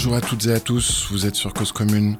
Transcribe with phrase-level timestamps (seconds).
[0.00, 2.16] Bonjour à toutes et à tous, vous êtes sur Cause Commune.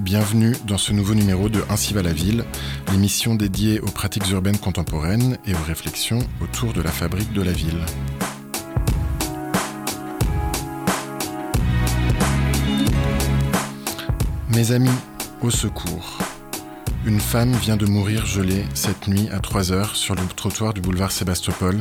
[0.00, 2.44] Bienvenue dans ce nouveau numéro de Ainsi va la ville,
[2.90, 7.52] l'émission dédiée aux pratiques urbaines contemporaines et aux réflexions autour de la fabrique de la
[7.52, 7.86] ville.
[14.48, 14.90] Mes amis,
[15.40, 16.18] au secours.
[17.06, 20.80] Une femme vient de mourir gelée cette nuit à 3 heures sur le trottoir du
[20.80, 21.80] boulevard Sébastopol,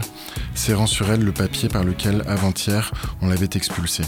[0.53, 2.91] serrant sur elle le papier par lequel, avant-hier,
[3.23, 4.05] on l'avait expulsée.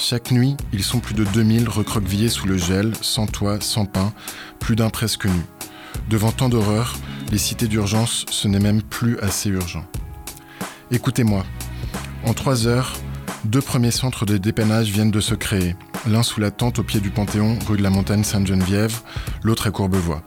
[0.00, 4.12] Chaque nuit, ils sont plus de 2000 recroquevillés sous le gel, sans toit, sans pain,
[4.60, 5.42] plus d'un presque nu.
[6.08, 6.96] Devant tant d'horreurs,
[7.32, 9.84] les cités d'urgence, ce n'est même plus assez urgent.
[10.92, 11.44] Écoutez-moi.
[12.24, 12.94] En trois heures,
[13.44, 15.74] deux premiers centres de dépannage viennent de se créer.
[16.06, 19.00] L'un sous la tente au pied du Panthéon, rue de la Montagne Sainte-Geneviève,
[19.42, 20.22] l'autre à Courbevoie.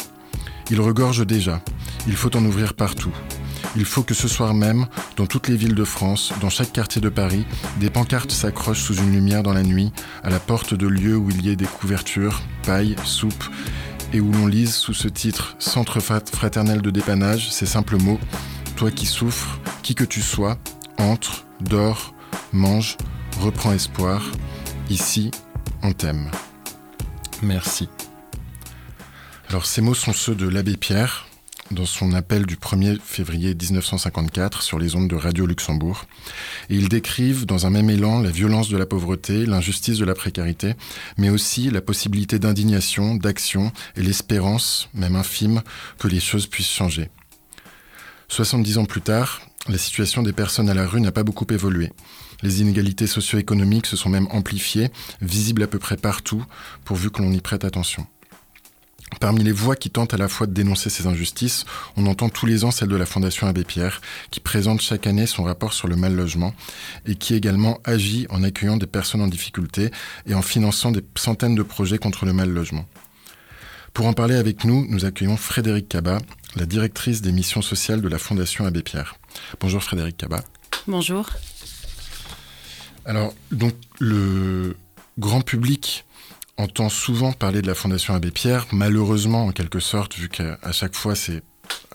[0.70, 1.62] Ils regorgent déjà.
[2.08, 3.14] Il faut en ouvrir partout.
[3.76, 7.00] Il faut que ce soir même, dans toutes les villes de France, dans chaque quartier
[7.02, 7.46] de Paris,
[7.80, 11.30] des pancartes s'accrochent sous une lumière dans la nuit, à la porte de lieux où
[11.30, 13.46] il y ait des couvertures, paille, soupe,
[14.14, 18.20] et où l'on lise sous ce titre Centre fraternel de dépannage ces simples mots
[18.76, 20.58] Toi qui souffres, qui que tu sois,
[20.98, 22.14] entre, dors,
[22.52, 22.98] mange,
[23.40, 24.22] reprends espoir.
[24.90, 25.32] Ici,
[25.82, 26.30] on t'aime.
[27.42, 27.88] Merci.
[29.50, 31.28] Alors ces mots sont ceux de l'abbé Pierre,
[31.72, 36.06] dans son appel du 1er février 1954 sur les ondes de Radio Luxembourg.
[36.70, 40.14] Et ils décrivent dans un même élan la violence de la pauvreté, l'injustice de la
[40.14, 40.76] précarité,
[41.18, 45.62] mais aussi la possibilité d'indignation, d'action et l'espérance, même infime,
[45.98, 47.10] que les choses puissent changer.
[48.28, 51.92] 70 ans plus tard, la situation des personnes à la rue n'a pas beaucoup évolué.
[52.42, 54.90] Les inégalités socio-économiques se sont même amplifiées,
[55.22, 56.44] visibles à peu près partout,
[56.86, 58.08] pourvu que l'on y prête attention.
[59.20, 62.46] Parmi les voix qui tentent à la fois de dénoncer ces injustices, on entend tous
[62.46, 65.88] les ans celle de la Fondation Abbé Pierre, qui présente chaque année son rapport sur
[65.88, 66.56] le mal logement
[67.06, 69.92] et qui également agit en accueillant des personnes en difficulté
[70.26, 72.86] et en finançant des centaines de projets contre le mal logement.
[73.94, 76.20] Pour en parler avec nous, nous accueillons Frédéric Cabat,
[76.56, 79.18] la directrice des missions sociales de la Fondation Abbé Pierre.
[79.60, 80.44] Bonjour Frédéric Cabat.
[80.88, 81.30] Bonjour.
[83.06, 84.78] Alors, donc, le
[85.20, 86.06] grand public
[86.62, 90.96] entend souvent parler de la Fondation Abbé Pierre, malheureusement en quelque sorte, vu qu'à chaque
[90.96, 91.42] fois c'est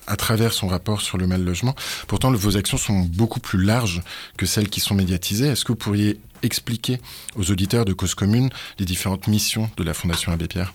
[0.06, 1.74] à travers son rapport sur le mal logement.
[2.06, 4.02] Pourtant, vos actions sont beaucoup plus larges
[4.36, 5.48] que celles qui sont médiatisées.
[5.48, 7.00] Est-ce que vous pourriez expliquer
[7.34, 10.74] aux auditeurs de Cause Commune les différentes missions de la Fondation Abbé Pierre?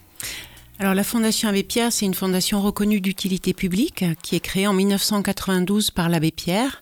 [0.82, 4.74] Alors la Fondation Abbé Pierre, c'est une fondation reconnue d'utilité publique qui est créée en
[4.74, 6.82] 1992 par l'Abbé Pierre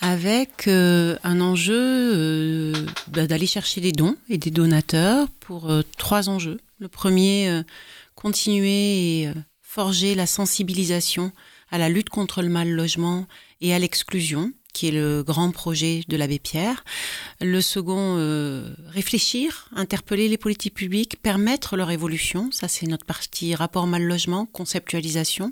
[0.00, 2.72] avec euh, un enjeu euh,
[3.08, 6.56] bah, d'aller chercher des dons et des donateurs pour euh, trois enjeux.
[6.78, 7.60] Le premier,
[8.14, 11.30] continuer et forger la sensibilisation
[11.70, 13.26] à la lutte contre le mal logement
[13.60, 16.84] et à l'exclusion qui est le grand projet de l'abbé Pierre.
[17.40, 22.50] Le second, euh, réfléchir, interpeller les politiques publiques, permettre leur évolution.
[22.52, 25.50] Ça, c'est notre partie rapport mal-logement, conceptualisation.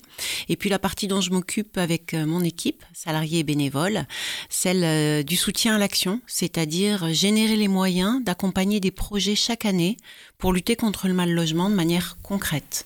[0.51, 4.05] Et puis la partie dont je m'occupe avec euh, mon équipe, salariés et bénévoles,
[4.51, 9.97] celle euh, du soutien à l'action, c'est-à-dire générer les moyens d'accompagner des projets chaque année
[10.37, 12.85] pour lutter contre le mal-logement de manière concrète.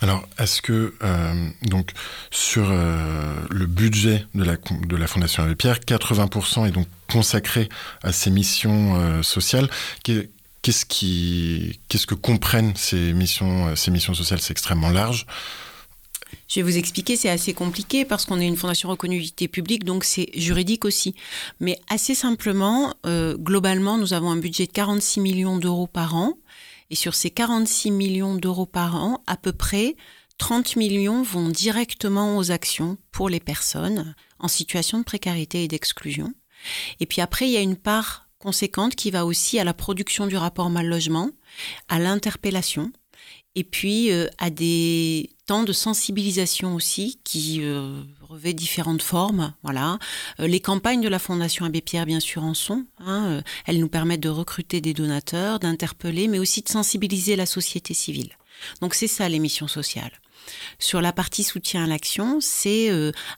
[0.00, 1.90] Alors, est-ce que, euh, donc,
[2.30, 7.68] sur euh, le budget de la, de la Fondation Abbé Pierre, 80% est donc consacré
[8.02, 9.68] à ces missions euh, sociales.
[10.04, 10.86] Qu'est-ce
[12.06, 14.40] que comprennent ces missions, ces missions sociales?
[14.40, 15.26] C'est extrêmement large.
[16.46, 19.84] Je vais vous expliquer, c'est assez compliqué parce qu'on est une fondation reconnue d'utilité publique,
[19.84, 21.14] donc c'est juridique aussi.
[21.60, 26.34] Mais assez simplement, globalement, nous avons un budget de 46 millions d'euros par an
[26.90, 29.96] et sur ces 46 millions d'euros par an, à peu près
[30.38, 36.32] 30 millions vont directement aux actions pour les personnes en situation de précarité et d'exclusion.
[37.00, 40.26] Et puis après, il y a une part conséquente qui va aussi à la production
[40.26, 41.30] du rapport mal-logement,
[41.88, 42.92] à l'interpellation,
[43.56, 49.54] et puis euh, à des temps de sensibilisation aussi qui euh, revêt différentes formes.
[49.62, 49.98] Voilà,
[50.40, 52.84] euh, les campagnes de la Fondation Abbé Pierre bien sûr en sont.
[52.98, 57.46] Hein, euh, elles nous permettent de recruter des donateurs, d'interpeller, mais aussi de sensibiliser la
[57.46, 58.30] société civile.
[58.80, 60.12] Donc c'est ça les missions sociales.
[60.78, 62.90] Sur la partie soutien à l'action, c'est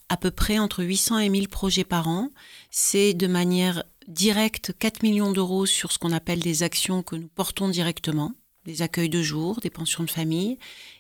[0.09, 2.31] à peu près entre 800 et 1000 projets par an.
[2.71, 7.29] C'est de manière directe 4 millions d'euros sur ce qu'on appelle des actions que nous
[7.29, 8.33] portons directement
[8.67, 10.59] des accueils de jour, des pensions de famille.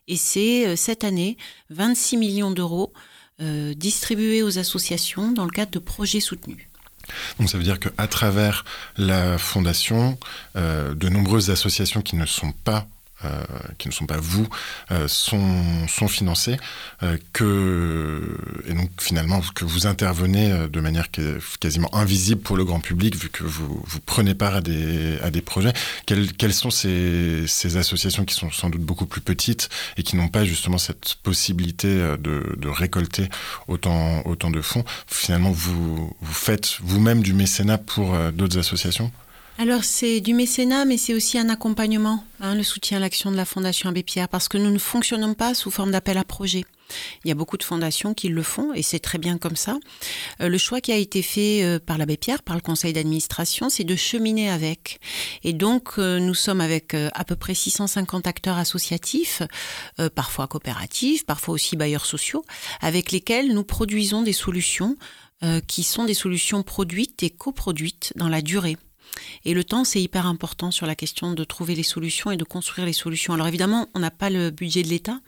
[0.08, 1.36] Et c'est euh, cette année
[1.70, 2.92] 26 millions d'euros
[3.40, 6.68] euh, distribués aux associations dans le cadre de projets soutenus.
[7.38, 8.64] Donc ça veut dire qu'à travers
[8.96, 10.18] la fondation,
[10.56, 12.86] euh, de nombreuses associations qui ne sont pas
[13.24, 13.44] euh,
[13.78, 14.48] qui ne sont pas vous,
[14.90, 16.56] euh, sont, sont financés,
[17.02, 18.36] euh, que,
[18.66, 21.08] et donc finalement que vous intervenez de manière
[21.60, 25.30] quasiment invisible pour le grand public, vu que vous, vous prenez part à des, à
[25.30, 25.72] des projets.
[26.06, 30.16] Quelles, quelles sont ces, ces associations qui sont sans doute beaucoup plus petites et qui
[30.16, 31.88] n'ont pas justement cette possibilité
[32.18, 33.28] de, de récolter
[33.68, 34.84] autant, autant de fonds?
[35.06, 39.12] Finalement, vous, vous faites vous-même du mécénat pour d'autres associations?
[39.60, 43.36] Alors c'est du mécénat, mais c'est aussi un accompagnement, hein, le soutien à l'action de
[43.36, 46.64] la Fondation Abbé Pierre, parce que nous ne fonctionnons pas sous forme d'appel à projet.
[47.22, 49.76] Il y a beaucoup de fondations qui le font et c'est très bien comme ça.
[50.40, 53.68] Euh, le choix qui a été fait euh, par l'abbé Pierre, par le conseil d'administration,
[53.68, 54.98] c'est de cheminer avec.
[55.44, 59.42] Et donc euh, nous sommes avec à peu près 650 acteurs associatifs,
[60.14, 62.46] parfois coopératifs, parfois aussi bailleurs sociaux,
[62.80, 64.96] avec lesquels nous produisons des solutions
[65.66, 68.78] qui sont des solutions produites et coproduites dans la durée.
[69.44, 72.44] Et le temps, c'est hyper important sur la question de trouver les solutions et de
[72.44, 73.34] construire les solutions.
[73.34, 75.20] Alors évidemment, on n'a pas le budget de l'État,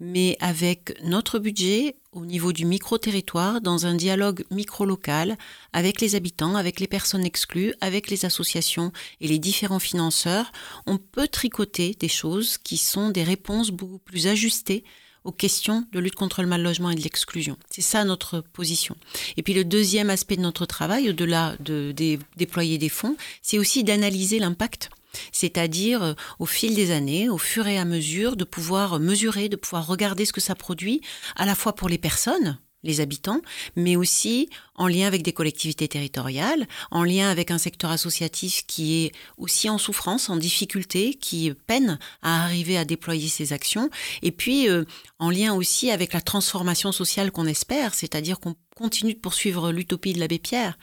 [0.00, 5.38] mais avec notre budget au niveau du micro-territoire, dans un dialogue micro-local
[5.72, 10.52] avec les habitants, avec les personnes exclues, avec les associations et les différents financeurs,
[10.86, 14.84] on peut tricoter des choses qui sont des réponses beaucoup plus ajustées
[15.24, 17.56] aux questions de lutte contre le mal logement et de l'exclusion.
[17.70, 18.96] C'est ça notre position.
[19.36, 21.94] Et puis le deuxième aspect de notre travail, au-delà de,
[22.36, 24.90] déployer des fonds, c'est aussi d'analyser l'impact
[25.30, 29.56] c'est-à-dire euh, au fil des années, au fur et à mesure, de pouvoir mesurer, de
[29.56, 31.02] pouvoir regarder ce que ça produit,
[31.36, 33.40] à la fois pour les personnes, les habitants,
[33.76, 39.04] mais aussi en lien avec des collectivités territoriales, en lien avec un secteur associatif qui
[39.04, 43.90] est aussi en souffrance, en difficulté, qui peine à arriver à déployer ses actions,
[44.22, 44.84] et puis euh,
[45.18, 50.12] en lien aussi avec la transformation sociale qu'on espère, c'est-à-dire qu'on continue de poursuivre l'utopie
[50.12, 50.78] de l'abbé Pierre,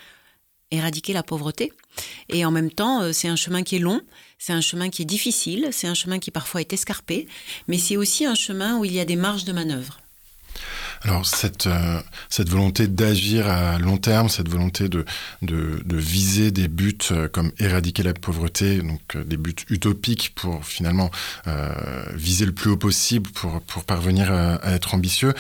[0.72, 1.74] éradiquer la pauvreté.
[2.30, 4.01] Et en même temps, euh, c'est un chemin qui est long,
[4.38, 7.28] c'est un chemin qui est difficile, c'est un chemin qui parfois est escarpé,
[7.68, 10.00] mais c'est aussi un chemin où il y a des marges de manœuvre.
[11.04, 15.06] Alors cette, euh, cette volonté d'agir à long terme, cette volonté de,
[15.42, 20.34] de, de, viser des buts euh, comme éradiquer la pauvreté, donc euh, des buts utopiques
[20.36, 21.10] pour finalement
[22.13, 25.34] viser le plus haut possible pour, parvenir à, être ambitieux,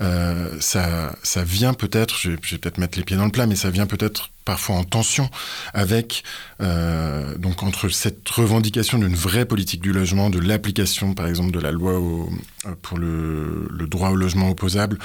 [0.00, 3.70] ça, ça vient peut-être, je vais peut-être mettre les pieds dans le plat, mais ça
[3.70, 5.30] vient peut-être parfois en tension
[5.74, 6.24] avec
[6.60, 11.60] euh, donc entre cette revendication d'une vraie politique du logement, de l'application par exemple de
[11.60, 12.28] la loi au,
[12.82, 14.98] pour le, droit au logement opposable.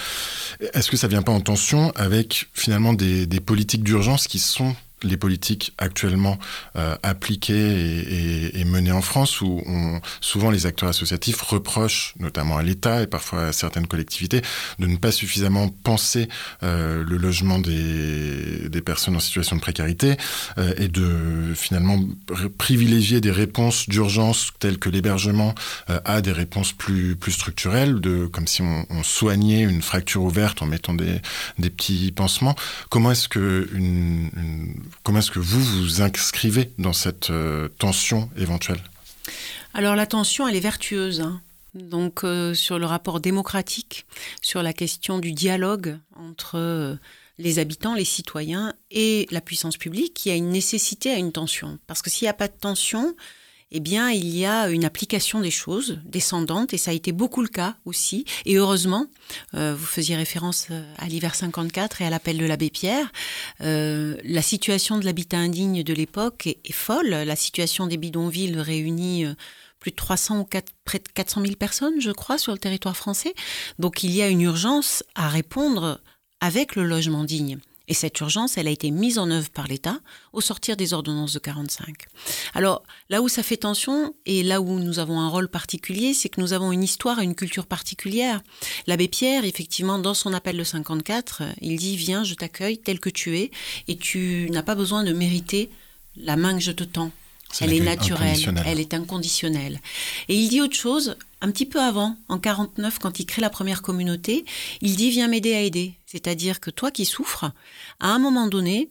[0.74, 5.18] Est-ce que ça vient pas en tension avec finalement des politiques d'urgence qui sont les
[5.18, 6.38] politiques actuellement
[6.76, 12.14] euh, appliquées et, et, et, menées en France, où on, souvent les acteurs associatifs reprochent,
[12.20, 14.42] notamment à l'État et parfois à certaines collectivités,
[14.80, 16.28] de ne pas suffisamment penser
[16.64, 20.16] euh, le logement des, des, personnes en situation de précarité
[20.58, 22.00] euh, et de finalement
[22.58, 25.56] privilégier des réponses d'urgence telles que l'hébergement
[25.90, 30.24] euh, à des réponses plus, plus structurelles, de, comme si on, on, soignait une fracture
[30.24, 31.22] ouverte en mettant des,
[31.60, 32.56] des petits pansements.
[32.90, 34.74] Comment est-ce que une, une
[35.04, 38.82] Comment est-ce que vous vous inscrivez dans cette euh, tension éventuelle?
[39.74, 41.22] Alors la tension, elle est vertueuse.
[41.22, 41.42] Hein.
[41.74, 44.06] Donc euh, sur le rapport démocratique,
[44.42, 46.96] sur la question du dialogue entre euh,
[47.38, 51.34] les habitants, les citoyens et la puissance publique, il y a une nécessité à une
[51.34, 51.78] tension.
[51.88, 53.16] Parce que s'il n'y a pas de tension,
[53.72, 57.42] eh bien, il y a une application des choses descendante, et ça a été beaucoup
[57.42, 58.24] le cas aussi.
[58.46, 59.08] Et heureusement,
[59.56, 63.12] euh, vous faisiez référence euh, à l'hiver 54 et à l'appel de l'abbé Pierre,
[63.62, 67.10] euh, la situation de l'habitat indigne de l'époque est, folle.
[67.10, 69.26] La situation des bidonvilles réunit...
[69.82, 72.98] Plus de 300 ou 4, près de 400 000 personnes, je crois, sur le territoire
[72.98, 73.36] français.
[73.78, 76.02] Donc il y a une urgence à répondre
[76.40, 77.60] avec le logement digne.
[77.88, 80.00] Et cette urgence, elle a été mise en œuvre par l'État
[80.34, 82.06] au sortir des ordonnances de 45.
[82.54, 86.30] Alors, là où ça fait tension et là où nous avons un rôle particulier, c'est
[86.30, 88.42] que nous avons une histoire et une culture particulière.
[88.88, 93.10] L'abbé Pierre, effectivement, dans son appel de 54, il dit Viens, je t'accueille tel que
[93.10, 93.52] tu es
[93.88, 95.70] et tu n'as pas besoin de mériter
[96.16, 97.12] la main que je te tends.
[97.62, 99.80] Elle est naturelle, elle est inconditionnelle.
[100.28, 103.50] Et il dit autre chose, un petit peu avant, en 49, quand il crée la
[103.50, 104.46] première communauté,
[104.82, 105.94] il dit viens m'aider à aider.
[106.06, 107.52] C'est-à-dire que toi qui souffres,
[108.00, 108.90] à un moment donné,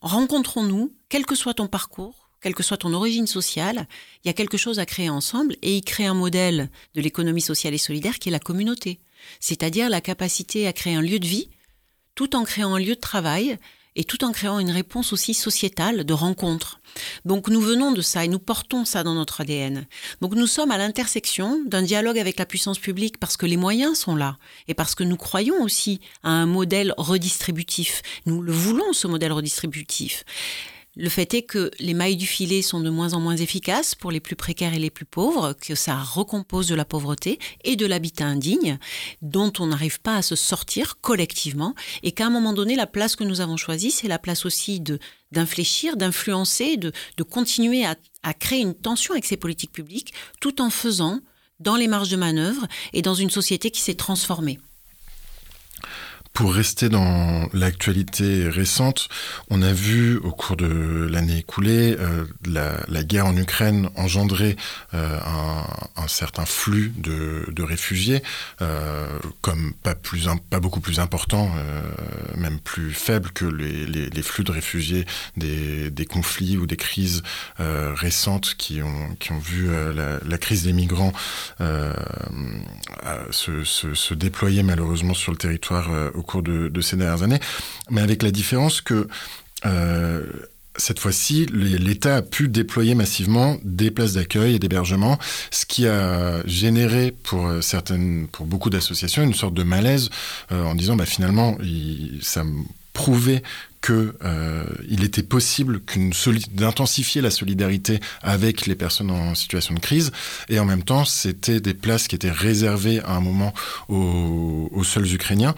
[0.00, 3.88] rencontrons-nous, quel que soit ton parcours, quelle que soit ton origine sociale,
[4.22, 7.40] il y a quelque chose à créer ensemble et il crée un modèle de l'économie
[7.40, 9.00] sociale et solidaire qui est la communauté.
[9.40, 11.48] C'est-à-dire la capacité à créer un lieu de vie
[12.14, 13.58] tout en créant un lieu de travail
[13.98, 16.80] et tout en créant une réponse aussi sociétale de rencontre.
[17.24, 19.86] Donc nous venons de ça et nous portons ça dans notre ADN.
[20.20, 23.98] Donc nous sommes à l'intersection d'un dialogue avec la puissance publique parce que les moyens
[23.98, 24.38] sont là
[24.68, 28.02] et parce que nous croyons aussi à un modèle redistributif.
[28.24, 30.24] Nous le voulons, ce modèle redistributif.
[31.00, 34.10] Le fait est que les mailles du filet sont de moins en moins efficaces pour
[34.10, 37.86] les plus précaires et les plus pauvres, que ça recompose de la pauvreté et de
[37.86, 38.80] l'habitat indigne,
[39.22, 43.14] dont on n'arrive pas à se sortir collectivement, et qu'à un moment donné, la place
[43.14, 44.98] que nous avons choisie, c'est la place aussi de
[45.30, 50.60] d'infléchir, d'influencer, de, de continuer à, à créer une tension avec ces politiques publiques, tout
[50.60, 51.20] en faisant
[51.60, 54.58] dans les marges de manœuvre et dans une société qui s'est transformée.
[56.38, 59.08] Pour rester dans l'actualité récente,
[59.50, 64.54] on a vu au cours de l'année écoulée euh, la, la, guerre en Ukraine engendrer
[64.94, 65.64] euh, un,
[66.00, 68.22] un, certain flux de, de réfugiés,
[68.62, 71.82] euh, comme pas, plus, pas beaucoup plus important, euh,
[72.36, 76.76] même plus faible que les, les, les, flux de réfugiés des, des conflits ou des
[76.76, 77.24] crises
[77.58, 81.12] euh, récentes qui ont, qui ont vu euh, la, la, crise des migrants
[83.32, 87.40] se, se, se, déployer malheureusement sur le territoire au cours de, ces dernières années,
[87.90, 89.08] mais avec la différence que
[89.66, 90.22] euh,
[90.76, 95.18] cette fois-ci, l'État a pu déployer massivement des places d'accueil et d'hébergement,
[95.50, 100.10] ce qui a généré pour certaines, pour beaucoup d'associations, une sorte de malaise
[100.52, 102.44] euh, en disant, bah, finalement, il, ça
[102.92, 103.42] prouvait
[103.82, 105.80] qu'il euh, était possible
[106.52, 110.10] d'intensifier la solidarité avec les personnes en situation de crise
[110.48, 113.54] et en même temps c'était des places qui étaient réservées à un moment
[113.88, 115.54] aux, seuls Ukrainiens.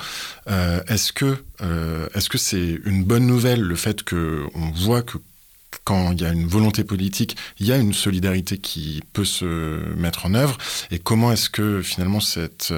[0.48, 5.02] Euh, est-ce que euh, est-ce que c'est une bonne nouvelle le fait que on voit
[5.02, 5.18] que
[5.84, 9.94] quand il y a une volonté politique, il y a une solidarité qui peut se
[9.94, 10.58] mettre en œuvre?
[10.90, 12.74] Et comment est-ce que finalement cette,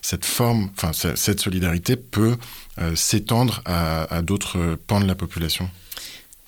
[0.00, 2.36] cette forme, enfin cette solidarité peut
[2.94, 5.70] s'étendre à, à d'autres pans de la population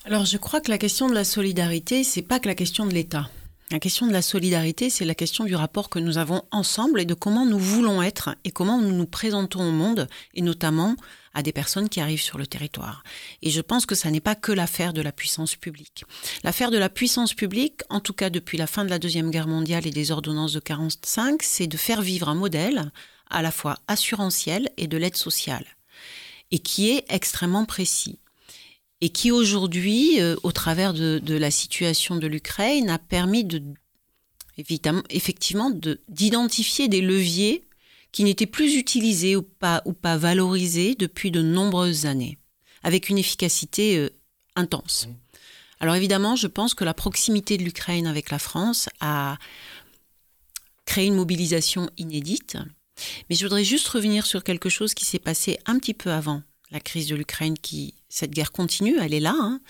[0.05, 2.95] Alors je crois que la question de la solidarité, c'est pas que la question de
[2.95, 3.31] l'État.
[3.73, 7.07] La question de la solidarité, c'est la question du rapport que nous avons ensemble et
[7.07, 10.95] de comment nous voulons être et comment nous nous présentons au monde, et notamment
[11.33, 13.03] à des personnes qui arrivent sur le territoire.
[13.41, 16.05] Et je pense que ça n'est pas que l'affaire de la puissance publique.
[16.45, 19.49] L'affaire de la puissance publique, en tout cas depuis la fin de la Deuxième Guerre
[19.49, 22.93] mondiale et des ordonnances de 45, c'est de faire vivre un modèle
[23.31, 25.65] à la fois assurantiel et de l'aide sociale,
[26.53, 28.21] et qui est extrêmement précis.
[29.01, 33.61] Et qui aujourd'hui, euh, au travers de, de, la situation de l'Ukraine, a permis de,
[34.57, 35.73] évidemment, effectivement
[36.09, 37.65] d'identifier des leviers
[38.13, 42.39] qui n'étaient plus utilisés ou pas, ou pas valorisés depuis de nombreuses années,
[42.85, 44.11] avec une efficacité euh,
[44.55, 45.09] intense.
[45.81, 49.37] Alors évidemment, je pense que la proximité de l'Ukraine avec la France a
[50.85, 52.57] créé une mobilisation inédite,
[53.29, 56.43] mais je voudrais juste revenir sur quelque chose qui s'est passé un petit peu avant
[56.71, 59.61] la crise de l'Ukraine qui cette guerre continue, elle est là, hein,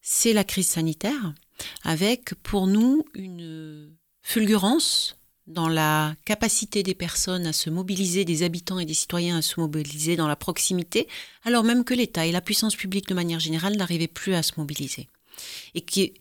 [0.00, 1.34] c'est la crise sanitaire,
[1.82, 8.78] avec pour nous une fulgurance dans la capacité des personnes à se mobiliser, des habitants
[8.78, 11.06] et des citoyens à se mobiliser dans la proximité,
[11.44, 14.52] alors même que l'État et la puissance publique de manière générale n'arrivaient plus à se
[14.56, 15.08] mobiliser.
[15.74, 16.14] Et qui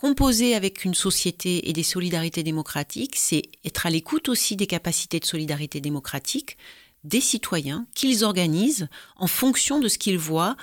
[0.00, 4.66] est composé avec une société et des solidarités démocratiques, c'est être à l'écoute aussi des
[4.66, 6.56] capacités de solidarité démocratique
[7.04, 10.56] des citoyens qu'ils organisent en fonction de ce qu'ils voient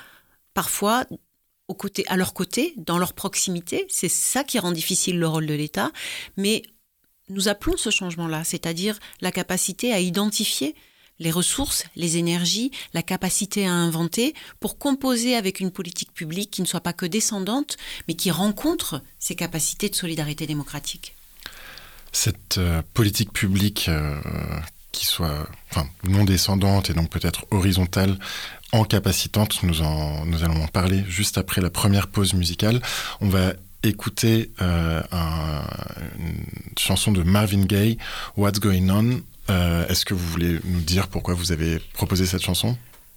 [0.54, 1.04] parfois
[1.68, 3.86] au côté, à leur côté, dans leur proximité.
[3.88, 5.90] C'est ça qui rend difficile le rôle de l'État.
[6.36, 6.62] Mais
[7.28, 10.74] nous appelons ce changement-là, c'est-à-dire la capacité à identifier
[11.18, 16.62] les ressources, les énergies, la capacité à inventer pour composer avec une politique publique qui
[16.62, 21.14] ne soit pas que descendante, mais qui rencontre ces capacités de solidarité démocratique.
[22.12, 24.18] Cette euh, politique publique euh,
[24.92, 28.18] qui soit enfin, non descendante et donc peut-être horizontale,
[28.72, 29.62] en capacitante.
[29.62, 32.80] Nous, en, nous allons en parler juste après la première pause musicale.
[33.20, 35.62] On va écouter euh, un,
[36.18, 36.44] une
[36.78, 37.98] chanson de Marvin Gaye,
[38.36, 39.22] What's Going On?
[39.50, 42.76] Euh, Est-ce que vous voulez nous dire pourquoi vous avez proposé cette chanson?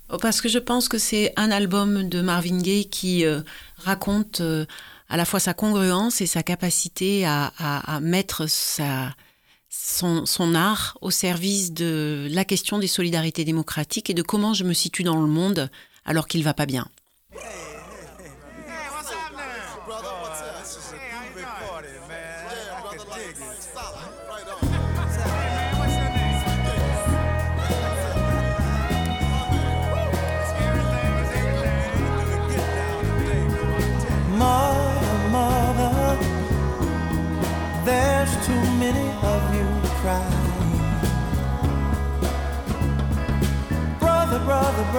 [0.10, 3.42] Oh, Parce que je pense que c'est un album de Marvin Gaye qui euh,
[3.78, 4.66] raconte euh,
[5.10, 11.74] à la fois sa congruence et sa capacité à, mettre son, son, art au service
[11.74, 15.70] de la question des solidarités démocratiques et de comment je me situe dans le monde
[16.06, 16.88] alors qu'il va pas bien.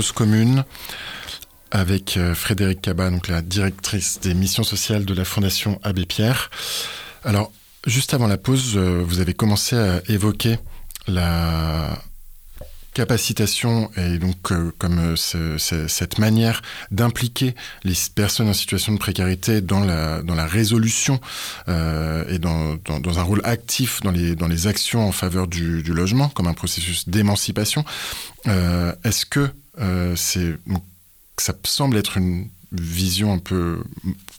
[0.00, 0.64] Commune
[1.70, 6.50] avec euh, Frédéric Cabat, donc la directrice des missions sociales de la Fondation Abbé Pierre.
[7.24, 7.50] Alors,
[7.86, 10.58] juste avant la pause, euh, vous avez commencé à évoquer
[11.06, 11.98] la
[12.96, 17.54] capacitation et donc euh, comme euh, ce- ce- cette manière d'impliquer
[17.84, 21.20] les personnes en situation de précarité dans la, dans la résolution
[21.68, 25.82] euh, et dans, dans, un rôle actif dans les, dans les actions en faveur du,
[25.82, 27.84] du logement comme un processus d'émancipation.
[29.04, 29.50] Est-ce que
[30.14, 30.54] c'est
[31.38, 33.82] ça semble être une vision un peu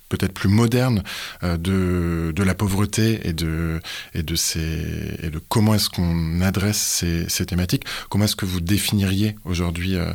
[0.09, 1.03] peut-être plus moderne
[1.43, 3.79] euh, de, de la pauvreté et de,
[4.13, 7.83] et de, ces, et de comment est-ce qu'on adresse ces, ces thématiques.
[8.09, 10.13] Comment est-ce que vous définiriez aujourd'hui euh,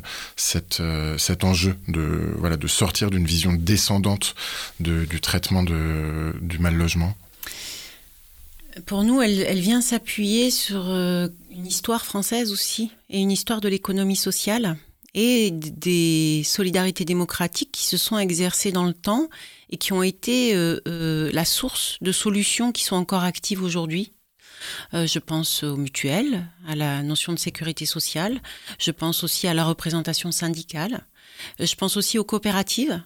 [0.80, 4.34] euh, cet enjeu de, voilà, de sortir d'une vision descendante
[4.80, 7.14] de, du traitement du mal logement?
[8.86, 13.68] Pour nous, elle, elle vient s'appuyer sur une histoire française aussi et une histoire de
[13.68, 14.78] l'économie sociale
[15.14, 19.28] et des solidarités démocratiques qui se sont exercées dans le temps
[19.70, 24.12] et qui ont été euh, euh, la source de solutions qui sont encore actives aujourd'hui.
[24.94, 28.40] Euh, je pense aux mutuelles, à la notion de sécurité sociale.
[28.78, 31.06] Je pense aussi à la représentation syndicale.
[31.58, 33.02] Je pense aussi aux coopératives.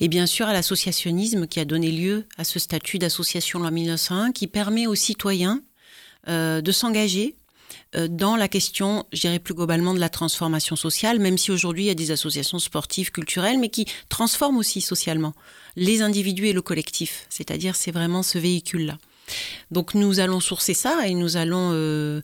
[0.00, 4.32] Et bien sûr à l'associationnisme qui a donné lieu à ce statut d'association loi 1901
[4.32, 5.62] qui permet aux citoyens
[6.28, 7.36] de s'engager
[8.08, 11.86] dans la question, je dirais plus globalement, de la transformation sociale, même si aujourd'hui il
[11.86, 15.32] y a des associations sportives, culturelles, mais qui transforment aussi socialement
[15.76, 17.26] les individus et le collectif.
[17.30, 18.98] C'est-à-dire c'est vraiment ce véhicule-là.
[19.70, 22.20] Donc nous allons sourcer ça et nous allons euh,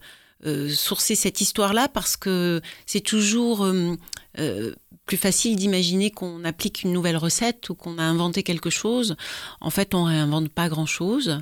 [0.47, 3.97] euh, sourcer cette histoire-là parce que c'est toujours euh,
[4.39, 4.75] euh,
[5.11, 9.17] plus facile d'imaginer qu'on applique une nouvelle recette ou qu'on a inventé quelque chose.
[9.61, 11.41] En fait, on réinvente pas grand-chose.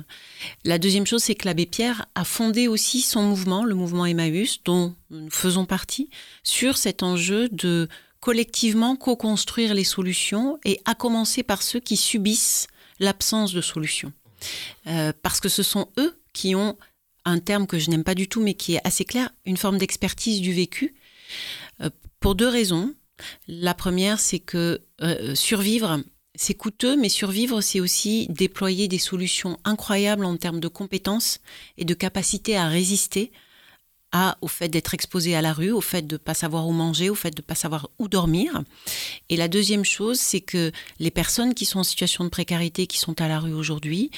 [0.65, 4.63] La deuxième chose, c'est que l'abbé Pierre a fondé aussi son mouvement, le mouvement Emmaüs,
[4.65, 6.09] dont nous faisons partie,
[6.41, 7.87] sur cet enjeu de
[8.19, 12.65] collectivement co-construire les solutions et à commencer par ceux qui subissent
[12.99, 14.13] l'absence de solutions.
[14.87, 16.75] Euh, parce que ce sont eux qui ont
[17.23, 19.77] un terme que je n'aime pas du tout, mais qui est assez clair, une forme
[19.77, 20.95] d'expertise du vécu,
[21.81, 22.95] euh, pour deux raisons.
[23.47, 26.01] La première, c'est que euh, survivre,
[26.35, 31.39] c'est coûteux, mais survivre, c'est aussi déployer des solutions incroyables en termes de compétences
[31.77, 33.31] et de capacité à résister
[34.11, 36.71] à, au fait d'être exposé à la rue, au fait de ne pas savoir où
[36.71, 38.63] manger, au fait de ne pas savoir où dormir.
[39.29, 42.97] Et la deuxième chose, c'est que les personnes qui sont en situation de précarité, qui
[42.97, 44.09] sont à la rue aujourd'hui,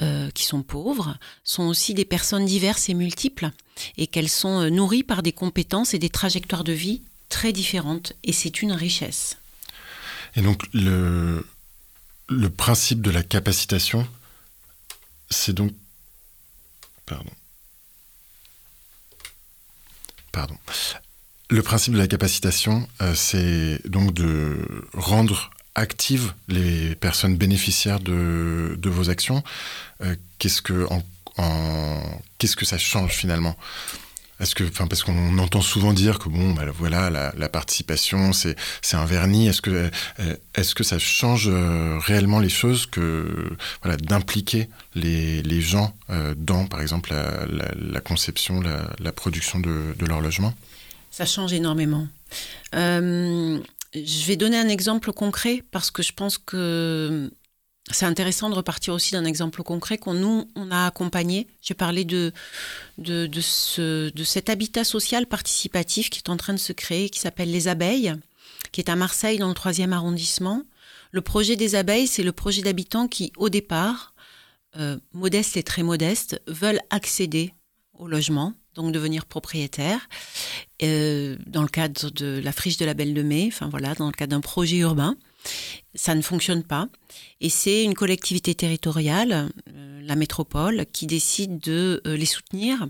[0.00, 3.50] euh, qui sont pauvres, sont aussi des personnes diverses et multiples,
[3.98, 8.12] et qu'elles sont euh, nourries par des compétences et des trajectoires de vie très différentes.
[8.22, 9.36] Et c'est une richesse.
[10.36, 11.44] Et donc le,
[12.56, 14.06] principe de la capacitation,
[15.30, 15.72] c'est donc...
[17.06, 17.30] Pardon.
[20.32, 20.56] Pardon.
[21.50, 28.78] Le principe de la capacitation, euh, c'est donc de rendre actives les personnes bénéficiaires de,
[28.84, 29.44] vos actions.
[30.00, 30.86] Euh, qu'est-ce que
[32.64, 33.56] ça change finalement?
[34.44, 38.56] Est-ce que, enfin, parce qu'on entend souvent dire que bon, bah, voilà, la, participation, c'est
[38.92, 39.48] un vernis.
[39.48, 45.40] Est-ce que euh, est-ce que ça change euh, réellement les choses que voilà d'impliquer les,
[45.42, 50.52] les gens euh, dans, par exemple, la, conception, la, production de, de leur logement?
[51.10, 52.06] Ça change énormément.
[52.74, 57.30] Je vais donner un exemple concret parce que je pense que
[57.90, 61.46] c'est intéressant de repartir aussi d'un exemple concret qu'on nous on a accompagné.
[61.60, 62.32] J'ai parlé de
[62.98, 67.10] de, de, ce, de cet habitat social participatif qui est en train de se créer,
[67.10, 68.14] qui s'appelle les abeilles,
[68.72, 70.62] qui est à Marseille dans le troisième arrondissement.
[71.12, 74.14] Le projet des abeilles, c'est le projet d'habitants qui, au départ,
[74.76, 77.54] euh, modestes et très modestes, veulent accéder
[77.96, 80.08] au logement, donc devenir propriétaires,
[80.82, 84.06] euh, dans le cadre de la friche de la Belle de Mai, enfin voilà, dans
[84.06, 85.16] le cadre d'un projet urbain.
[85.94, 86.88] Ça ne fonctionne pas.
[87.40, 92.88] Et c'est une collectivité territoriale, euh, la métropole, qui décide de euh, les soutenir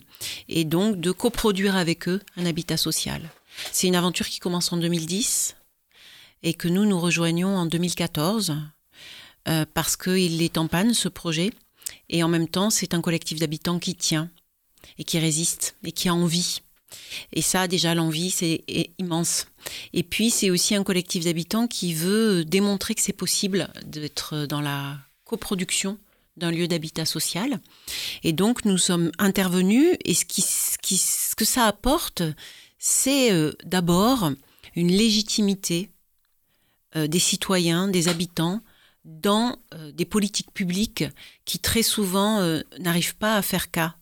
[0.48, 3.30] et donc de coproduire avec eux un habitat social.
[3.72, 5.56] C'est une aventure qui commence en 2010
[6.42, 8.56] et que nous, nous rejoignons en 2014
[9.48, 11.52] euh, parce qu'il est en panne, ce projet.
[12.08, 14.30] Et en même temps, c'est un collectif d'habitants qui tient
[14.98, 16.60] et qui résiste et qui a envie.
[17.32, 18.64] Et ça, déjà, l'envie, c'est
[18.98, 19.46] immense.
[19.92, 24.60] Et puis, c'est aussi un collectif d'habitants qui veut démontrer que c'est possible d'être dans
[24.60, 25.98] la coproduction
[26.36, 27.60] d'un lieu d'habitat social.
[28.22, 32.22] Et donc, nous sommes intervenus et ce, que ça apporte,
[32.78, 34.32] c'est euh, d'abord
[34.74, 35.90] une légitimité
[36.96, 38.60] euh, des citoyens, des habitants,
[39.04, 41.04] dans euh, des politiques publiques
[41.44, 42.40] qui très souvent
[42.78, 43.94] n'arrivent pas à faire cas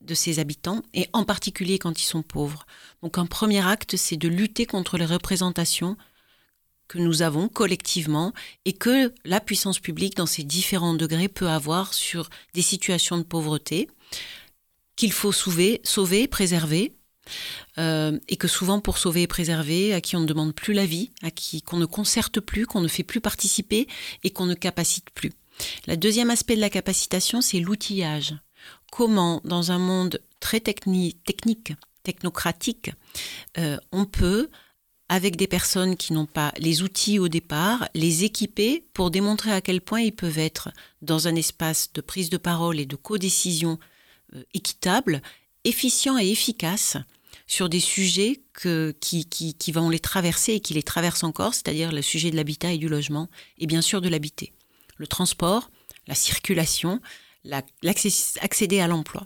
[0.00, 2.66] de ces habitants, et en particulier quand ils sont pauvres.
[3.02, 5.96] Donc un premier acte, c'est de lutter contre les représentations
[6.88, 8.32] que nous avons collectivement
[8.64, 13.22] et que la puissance publique, dans ses différents degrés, peut avoir sur des situations de
[13.22, 13.88] pauvreté
[14.96, 16.94] qu'il faut sauver, sauver, préserver,
[17.78, 20.86] euh, et que souvent pour sauver et préserver, à qui on ne demande plus la
[20.86, 23.86] vie, à qui qu'on ne concerte plus, qu'on ne fait plus participer
[24.22, 25.32] et qu'on ne capacite plus.
[25.86, 28.34] Le deuxième aspect de la capacitation, c'est l'outillage.
[28.92, 32.90] Comment, dans un monde très techni technique, technocratique,
[33.56, 34.50] euh, on peut,
[35.08, 39.62] avec des personnes qui n'ont pas les outils au départ, les équiper pour démontrer à
[39.62, 40.68] quel point ils peuvent être
[41.00, 43.78] dans un espace de prise de parole et de codécision
[44.36, 45.22] euh, équitable,
[45.64, 46.98] efficient et efficace
[47.46, 48.42] sur des sujets
[49.00, 52.72] qui, qui vont les traverser et qui les traversent encore, c'est-à-dire le sujet de l'habitat
[52.72, 54.52] et du logement, et bien sûr de l'habiter.
[54.98, 55.70] Le transport,
[56.06, 57.00] la circulation,
[57.44, 59.24] la- l'accès- accéder à l'emploi.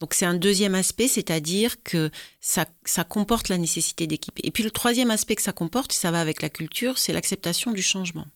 [0.00, 4.42] Donc c'est un deuxième aspect, c'est-à-dire que ça, ça comporte la nécessité d'équiper.
[4.44, 7.70] Et puis le troisième aspect que ça comporte, ça va avec la culture, c'est l'acceptation
[7.70, 8.26] du changement.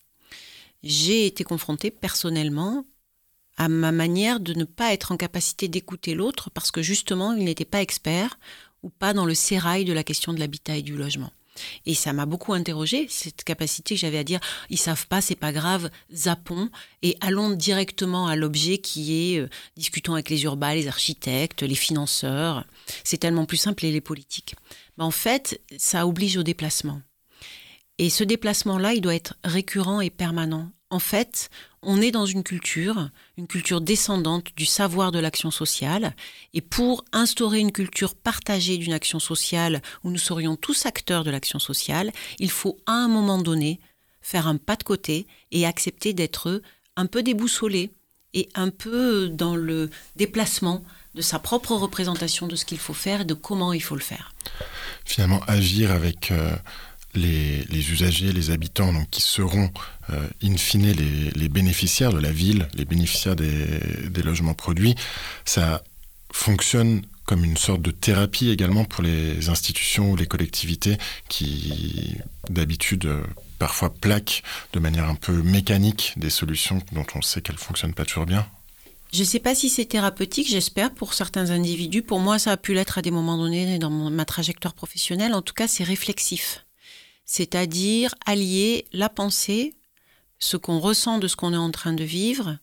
[0.84, 2.84] J'ai été confrontée personnellement
[3.56, 7.44] à ma manière de ne pas être en capacité d'écouter l'autre parce que justement il
[7.44, 8.38] n'était pas expert
[8.82, 11.32] ou pas dans le sérail de la question de l'habitat et du logement.
[11.84, 14.40] Et ça m'a beaucoup interrogé cette capacité que j'avais à dire
[14.70, 16.70] ils savent pas, c'est pas grave, zappons
[17.02, 21.74] et allons directement à l'objet qui est euh, discutons avec les urbains, les architectes, les
[21.74, 22.64] financeurs.
[23.04, 24.54] C'est tellement plus simple et les politiques.
[24.98, 27.00] Mais en fait, ça oblige au déplacement.
[27.98, 30.70] Et ce déplacement-là, il doit être récurrent et permanent.
[30.90, 31.50] En fait,
[31.86, 36.14] on est dans une culture, une culture descendante du savoir de l'action sociale.
[36.52, 41.30] Et pour instaurer une culture partagée d'une action sociale où nous serions tous acteurs de
[41.30, 43.80] l'action sociale, il faut à un moment donné
[44.20, 46.60] faire un pas de côté et accepter d'être
[46.96, 47.92] un peu déboussolé
[48.34, 53.20] et un peu dans le déplacement de sa propre représentation de ce qu'il faut faire
[53.20, 54.34] et de comment il faut le faire.
[55.04, 56.56] Finalement, agir avec euh,
[57.16, 59.70] les, usagers, les habitants, donc qui seront
[60.10, 64.94] euh, in fine les, bénéficiaires de la ville, les bénéficiaires des, des logements produits,
[65.44, 65.82] ça
[66.32, 70.96] fonctionne comme une sorte de thérapie également pour les institutions ou les collectivités
[71.28, 72.14] qui
[72.48, 73.08] d'habitude
[73.58, 78.04] parfois plaquent de manière un peu mécanique des solutions dont on sait qu'elles fonctionnent pas
[78.04, 78.46] toujours bien.
[79.12, 82.02] Je ne sais pas si c'est thérapeutique, j'espère, pour certains individus.
[82.02, 85.32] Pour moi, ça a pu l'être à des moments donnés dans ma trajectoire professionnelle.
[85.32, 86.65] En tout cas, c'est réflexif.
[87.26, 89.74] C'est-à-dire allier la pensée,
[90.38, 92.58] ce qu'on ressent de ce qu'on est en train de vivre,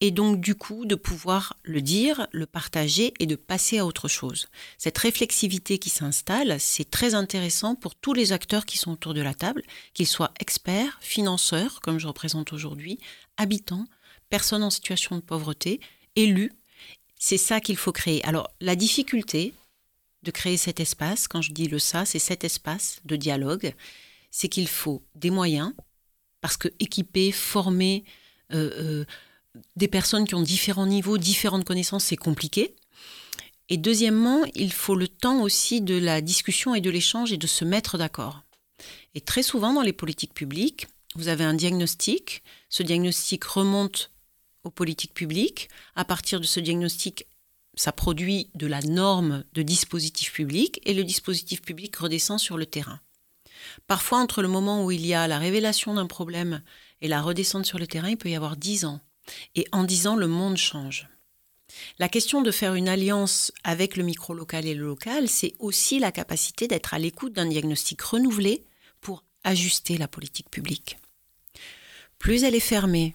[0.00, 4.08] et donc du coup de pouvoir le dire, le partager et de passer à autre
[4.08, 4.48] chose.
[4.76, 9.22] Cette réflexivité qui s'installe, c'est très intéressant pour tous les acteurs qui sont autour de
[9.22, 9.62] la table,
[9.94, 12.98] qu'ils soient experts, financeurs, comme je représente aujourd'hui,
[13.36, 13.86] habitants,
[14.28, 15.80] personnes en situation de pauvreté,
[16.16, 16.52] élus.
[17.18, 18.22] C'est ça qu'il faut créer.
[18.24, 19.54] Alors la difficulté
[20.22, 23.74] de créer cet espace, quand je dis le ça, c'est cet espace de dialogue,
[24.36, 25.72] c'est qu'il faut des moyens,
[26.40, 28.02] parce que équiper, former
[28.52, 29.04] euh, euh,
[29.76, 32.74] des personnes qui ont différents niveaux, différentes connaissances, c'est compliqué.
[33.68, 37.46] Et deuxièmement, il faut le temps aussi de la discussion et de l'échange et de
[37.46, 38.42] se mettre d'accord.
[39.14, 44.10] Et très souvent dans les politiques publiques, vous avez un diagnostic, ce diagnostic remonte
[44.64, 47.28] aux politiques publiques, à partir de ce diagnostic,
[47.76, 52.66] ça produit de la norme de dispositif public et le dispositif public redescend sur le
[52.66, 52.98] terrain.
[53.86, 56.62] Parfois, entre le moment où il y a la révélation d'un problème
[57.00, 59.00] et la redescente sur le terrain, il peut y avoir dix ans.
[59.54, 61.08] Et en dix ans, le monde change.
[61.98, 66.12] La question de faire une alliance avec le micro-local et le local, c'est aussi la
[66.12, 68.64] capacité d'être à l'écoute d'un diagnostic renouvelé
[69.00, 70.98] pour ajuster la politique publique.
[72.18, 73.14] Plus elle est fermée,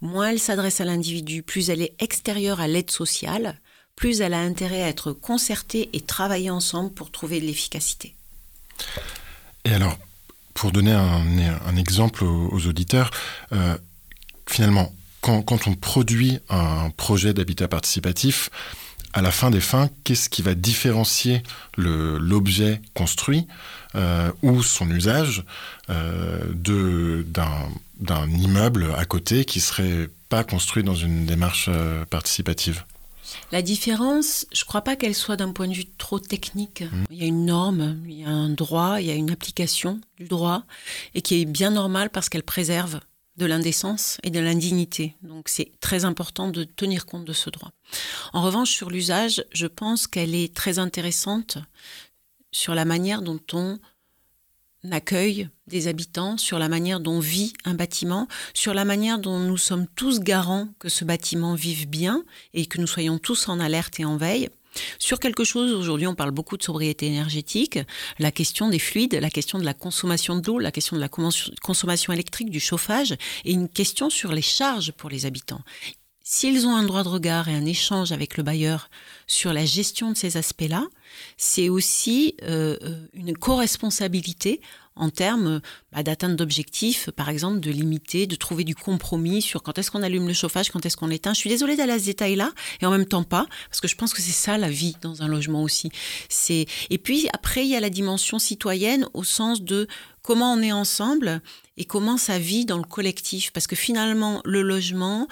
[0.00, 3.60] moins elle s'adresse à l'individu, plus elle est extérieure à l'aide sociale,
[3.96, 8.14] plus elle a intérêt à être concertée et travailler ensemble pour trouver de l'efficacité.
[9.64, 9.98] Et alors,
[10.54, 13.10] pour donner un, exemple aux, auditeurs,
[13.52, 13.76] euh,
[14.46, 18.50] finalement, quand, on produit un projet d'habitat participatif,
[19.12, 21.42] à la fin des fins, qu'est-ce qui va différencier
[21.76, 23.46] l'objet construit
[23.96, 25.44] euh, ou son usage
[25.90, 31.68] euh, d'un immeuble à côté qui serait pas construit dans une démarche
[32.08, 32.84] participative?
[33.52, 36.82] La différence, je ne crois pas qu'elle soit d'un point de vue trop technique.
[36.82, 37.04] Mmh.
[37.10, 40.00] Il y a une norme, il y a un droit, il y a une application
[40.18, 40.64] du droit,
[41.14, 43.00] et qui est bien normale parce qu'elle préserve
[43.36, 45.16] de l'indécence et de l'indignité.
[45.22, 47.72] Donc c'est très important de tenir compte de ce droit.
[48.32, 51.58] En revanche, sur l'usage, je pense qu'elle est très intéressante
[52.52, 53.78] sur la manière dont on
[54.90, 59.58] accueille des habitants, sur la manière dont vit un bâtiment, sur la manière dont nous
[59.58, 64.00] sommes tous garants que ce bâtiment vive bien et que nous soyons tous en alerte
[64.00, 64.48] et en veille.
[64.98, 67.78] Sur quelque chose, aujourd'hui on parle beaucoup de sobriété énergétique,
[68.18, 71.08] la question des fluides, la question de la consommation de l'eau, la question de la
[71.08, 75.62] consommation électrique, du chauffage, et une question sur les charges pour les habitants.
[76.32, 78.88] S'ils ont un droit de regard et un échange avec le bailleur
[79.26, 80.86] sur la gestion de ces aspects-là,
[81.36, 82.76] c'est aussi euh,
[83.14, 84.60] une co-responsabilité
[84.94, 89.76] en termes bah, d'atteinte d'objectifs, par exemple de limiter, de trouver du compromis sur quand
[89.76, 91.34] est-ce qu'on allume le chauffage, quand est-ce qu'on l'éteint.
[91.34, 93.96] Je suis désolée d'aller à ce détail-là et en même temps pas, parce que je
[93.96, 95.90] pense que c'est ça la vie dans un logement aussi.
[96.48, 99.88] Et puis après il y a la dimension citoyenne au sens de
[100.22, 101.42] comment on est ensemble
[101.76, 105.26] et comment ça vit dans le collectif, parce que finalement le logement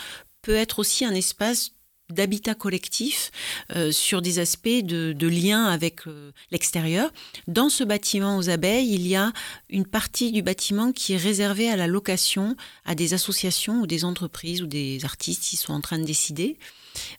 [0.48, 1.72] peut être aussi un espace
[2.08, 3.30] d'habitat collectif
[3.76, 7.12] euh, sur des aspects de, de lien avec euh, l'extérieur.
[7.48, 9.34] Dans ce bâtiment aux abeilles, il y a
[9.68, 12.56] une partie du bâtiment qui est réservée à la location
[12.86, 16.56] à des associations ou des entreprises ou des artistes qui sont en train de décider.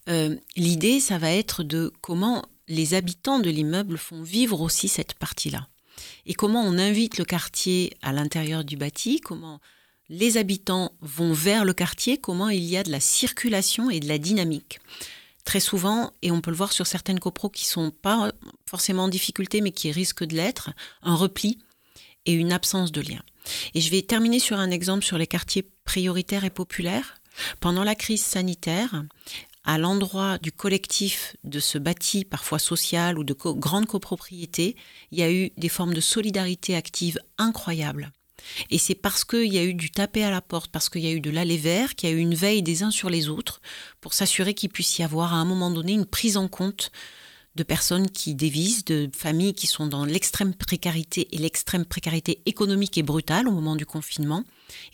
[0.10, 5.14] Euh, L'idée, ça va être de comment les habitants de l'immeuble font vivre aussi cette
[5.14, 5.68] partie-là.
[6.26, 9.60] Et comment on invite le quartier à l'intérieur du bâti, comment
[10.10, 14.08] les habitants vont vers le quartier, comment il y a de la circulation et de
[14.08, 14.80] la dynamique.
[15.46, 18.32] Très souvent, et on peut le voir sur certaines copros qui sont pas
[18.70, 21.60] forcément en difficulté, mais qui risquent de l'être, un repli
[22.26, 23.22] et une absence de lien.
[23.74, 27.16] Et je vais terminer sur un exemple sur les quartiers prioritaires et populaires.
[27.60, 29.04] Pendant la crise sanitaire,
[29.64, 34.76] à l'endroit du collectif de ce bâti, parfois social ou de co grande copropriété,
[35.12, 38.12] il y a eu des formes de solidarité active incroyables.
[38.70, 41.08] Et c'est parce qu'il y a eu du taper à la porte, parce qu'il y
[41.08, 43.30] a eu de l'aller vers, qu'il y a eu une veille des uns sur les
[43.30, 43.62] autres,
[44.02, 46.92] pour s'assurer qu'il puisse y avoir à un moment donné une prise en compte
[47.56, 52.98] de personnes qui dévisent, de familles qui sont dans l'extrême précarité et l'extrême précarité économique
[52.98, 54.44] et brutale au moment du confinement.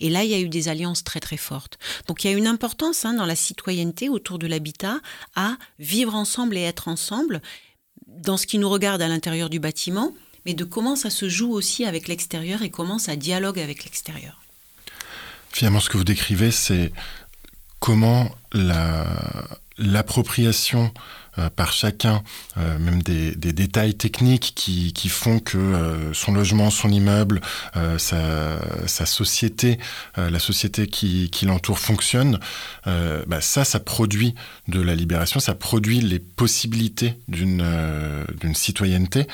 [0.00, 1.78] Et là, il y a eu des alliances très très fortes.
[2.08, 5.00] Donc il y a une importance hein, dans la citoyenneté autour de l'habitat
[5.34, 7.42] à vivre ensemble et être ensemble
[8.06, 10.12] dans ce qui nous regarde à l'intérieur du bâtiment,
[10.46, 14.40] mais de comment ça se joue aussi avec l'extérieur et comment ça dialogue avec l'extérieur.
[15.52, 16.92] Finalement, ce que vous décrivez, c'est
[17.80, 19.06] comment la,
[19.76, 20.92] l'appropriation
[21.54, 22.22] par chacun,
[22.56, 27.40] euh, même des, détails techniques qui, qui font que euh, son logement, son immeuble,
[27.76, 29.78] euh, sa, société,
[30.18, 32.38] euh, la société qui, qui l'entoure fonctionne,
[32.84, 34.34] bah ça, ça produit
[34.68, 37.64] de la libération, ça produit les possibilités d'une
[38.40, 39.26] d'une citoyenneté.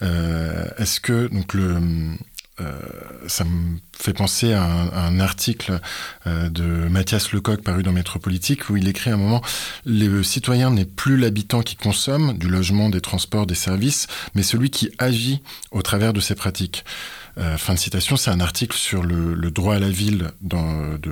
[0.00, 1.80] Est-ce que donc le
[2.60, 2.72] euh,
[3.26, 5.80] ça me fait penser à un, article
[6.28, 9.42] euh, de Mathias Lecoq paru dans Métropolitique où il écrit à un moment
[9.84, 14.70] Le citoyen n'est plus l'habitant qui consomme du logement, des transports, des services, mais celui
[14.70, 16.84] qui agit au travers de ses pratiques.
[17.38, 21.10] Euh, fin de citation, c'est un article sur le, droit à la ville dans de,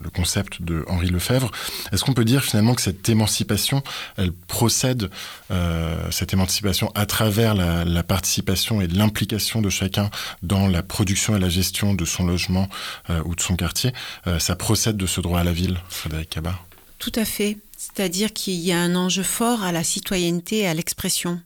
[0.00, 1.50] le concept de Henri Lefebvre.
[1.92, 3.82] Est-ce qu'on peut dire finalement que cette émancipation,
[4.16, 5.10] elle procède,
[5.50, 10.10] euh, cette émancipation à travers la, participation et l'implication de chacun
[10.42, 12.68] dans la production et la gestion de son logement
[13.08, 13.92] euh, ou de son quartier,
[14.38, 16.58] ça procède de ce droit à la ville, Frédéric Cabat
[16.98, 17.58] Tout à fait.
[17.76, 21.40] C'est-à-dire qu'il y a un enjeu fort à la citoyenneté et à l'expression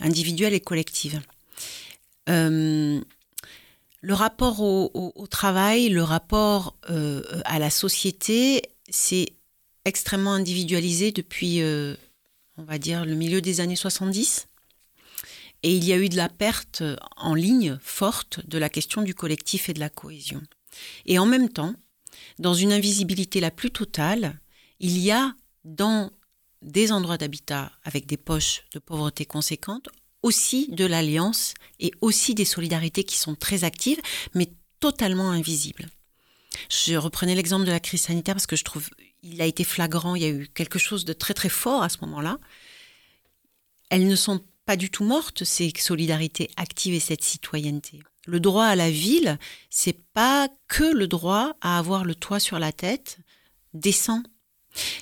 [0.00, 1.20] individuelle et collective.
[2.28, 3.00] Euh,
[4.02, 9.34] le rapport au, travail, le rapport euh, à la société, c'est
[9.84, 11.94] extrêmement individualisé depuis, euh,
[12.56, 14.48] on va dire, le milieu des années 70.
[15.62, 16.82] Et il y a eu de la perte
[17.16, 20.42] en ligne forte de la question du collectif et de la cohésion.
[21.06, 21.74] Et en même temps,
[22.40, 24.40] dans une invisibilité la plus totale,
[24.80, 25.32] il y a
[25.64, 26.10] dans
[26.60, 29.88] des endroits d'habitat avec des poches de pauvreté conséquentes
[30.22, 34.00] aussi de l'alliance et aussi des solidarités qui sont très actives,
[34.34, 34.48] mais
[34.80, 35.88] totalement invisibles.
[36.68, 38.88] Je reprenais l'exemple de la crise sanitaire parce que je trouve
[39.22, 41.88] il a été flagrant, il y a eu quelque chose de très très fort à
[41.88, 42.38] ce moment-là.
[43.88, 48.00] Elles ne sont pas du tout mortes, ces solidarités actives et cette citoyenneté.
[48.26, 49.38] Le droit à la ville,
[49.70, 53.18] c'est pas que le droit à avoir le toit sur la tête
[53.74, 54.22] décent.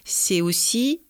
[0.05, 1.03] C'est aussi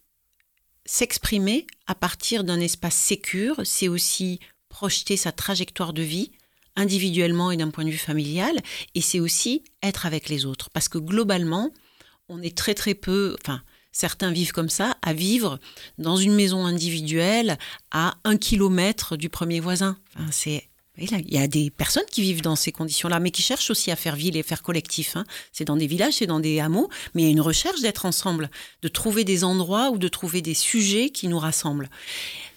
[0.87, 6.31] s'exprimer à partir d'un espace sécure, c'est aussi projeter sa trajectoire de vie
[6.77, 8.57] individuellement et d'un point de vue familial,
[8.95, 10.71] et c'est aussi être avec les autres.
[10.71, 11.73] Parce que globalement,
[12.29, 13.63] on est très très peu, enfin,
[13.93, 15.59] certains vivent comme ça, à vivre
[15.99, 17.59] dans une maison individuelle
[17.91, 19.99] à un kilomètre du premier voisin.
[20.15, 23.71] Enfin, c'est il y a des personnes qui vivent dans ces conditions-là, mais qui cherchent
[23.71, 25.17] aussi à faire ville et faire collectif.
[25.17, 25.25] Hein.
[25.53, 28.05] C'est dans des villages, c'est dans des hameaux, mais il y a une recherche d'être
[28.05, 28.51] ensemble,
[28.83, 31.89] de trouver des endroits ou de trouver des sujets qui nous rassemblent.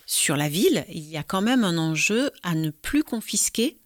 [0.06, 3.78] Sur la ville, il y a quand même un enjeu à ne plus confisquer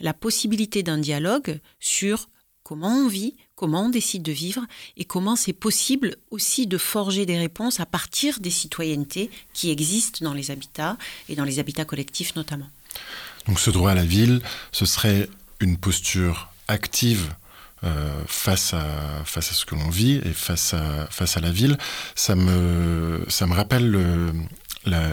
[0.00, 2.28] la possibilité d'un dialogue sur
[2.62, 4.64] comment on vit, comment on décide de vivre
[4.96, 10.24] et comment c'est possible aussi de forger des réponses à partir des citoyennetés qui existent
[10.24, 10.96] dans les habitats
[11.28, 12.68] et dans les habitats collectifs notamment.
[13.48, 14.40] Donc ce droit à la ville,
[14.72, 15.28] ce serait
[15.60, 17.34] une posture active
[17.84, 18.84] euh, face, à,
[19.24, 21.78] face à ce que l'on vit et face à, face à la ville.
[22.14, 24.32] Ça me, ça me rappelle le,
[24.84, 25.08] la,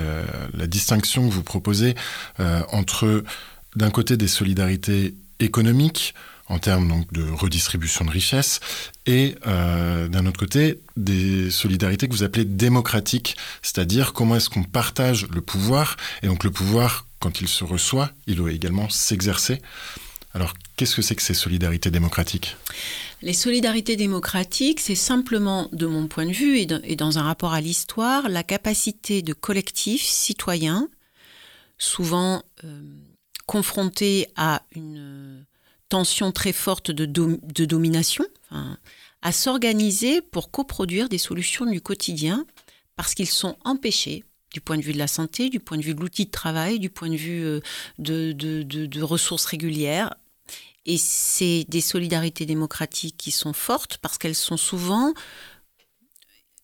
[0.53, 1.95] la distinction que vous proposez
[2.39, 3.23] euh, entre
[3.75, 6.13] d'un côté des solidarités économiques,
[6.47, 8.59] en termes donc de redistribution de richesses
[9.05, 14.63] et euh, d'un autre côté des solidarités que vous appelez démocratiques, c'est-à-dire comment est-ce qu'on
[14.63, 19.59] partage le pouvoir et donc le pouvoir quand il se reçoit, il doit également s'exercer.
[20.35, 22.55] Alors qu'est-ce que c'est que ces solidarités démocratiques?
[23.23, 27.61] Les solidarités démocratiques, c'est simplement, de mon point de vue et, dans un rapport à
[27.61, 30.88] l'histoire, la capacité de collectifs citoyens,
[31.79, 32.81] souvent euh,
[33.47, 35.43] confrontés à une
[35.89, 38.25] tension très forte de, dom de domination,
[39.23, 42.45] à s'organiser pour coproduire des solutions du quotidien
[42.95, 45.93] parce qu'ils sont empêchés du point de vue de la santé, du point de vue
[45.93, 47.60] de l'outil de travail, du point de vue euh,
[47.99, 50.15] de, ressources régulières.
[50.86, 55.13] Et c'est des solidarités démocratiques qui sont fortes parce qu'elles sont souvent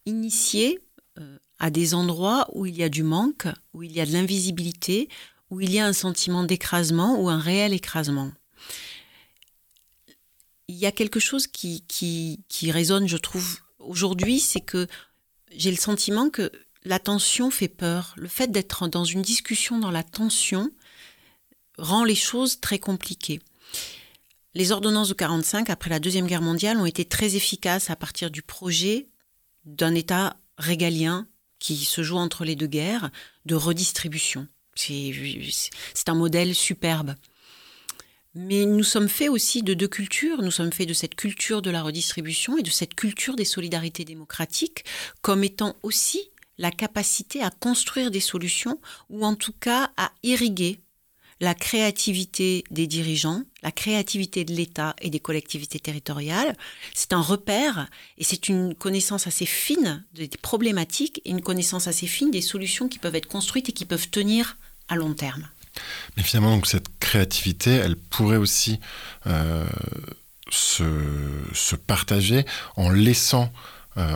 [0.06, 0.80] initiées
[1.20, 4.12] euh, à des endroits où il y a du manque, où il y a de
[4.12, 5.10] l'invisibilité,
[5.50, 8.32] où il y a un sentiment d'écrasement ou un réel écrasement
[10.72, 14.88] il y a quelque chose qui résonne, je trouve, aujourd'hui, c'est que
[15.52, 16.52] j'ai le sentiment que
[16.84, 18.14] la tension fait peur.
[18.18, 20.72] Le fait d'être dans une discussion dans la tension
[21.78, 23.40] rend les choses très compliquées.
[24.54, 28.32] Les ordonnances de 45 après la Deuxième Guerre mondiale ont été très efficaces à partir
[28.32, 29.08] du projet
[29.66, 31.28] d'un État régalien
[31.60, 33.12] qui se joue entre les deux guerres
[33.46, 34.48] de redistribution.
[34.76, 37.16] C'est un modèle superbe.
[38.34, 40.42] Mais nous sommes faits aussi de deux cultures.
[40.42, 44.06] Nous sommes faits de cette culture de la redistribution et de cette culture des solidarités
[44.06, 44.86] démocratiques
[45.22, 46.31] comme étant aussi
[46.62, 50.80] la capacité à construire des solutions ou en tout cas à irriguer
[51.42, 56.56] la créativité des dirigeants, la créativité de l'État et des collectivités territoriales.
[56.94, 57.90] C'est un repère
[58.20, 62.88] et c'est une connaissance assez fine des problématiques et une connaissance assez fine des solutions
[62.88, 64.58] qui peuvent être construites et qui peuvent tenir
[64.88, 65.50] à long terme.
[66.16, 68.80] Mais finalement, cette créativité, elle pourrait aussi
[69.26, 69.66] euh,
[70.52, 72.46] se, partager
[72.76, 73.52] en laissant,
[73.98, 74.16] euh,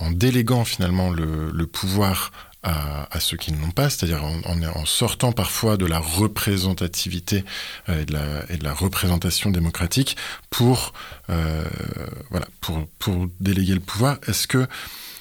[0.00, 2.32] en, déléguant finalement le, pouvoir
[2.62, 7.44] à, ceux qui ne l'ont pas, c'est-à-dire en, sortant parfois de la représentativité
[7.88, 8.02] euh,
[8.48, 10.16] et, de la, représentation démocratique
[10.48, 10.92] pour,
[11.28, 11.64] euh,
[12.30, 14.18] voilà, pour, déléguer le pouvoir.
[14.26, 14.66] Est-ce que,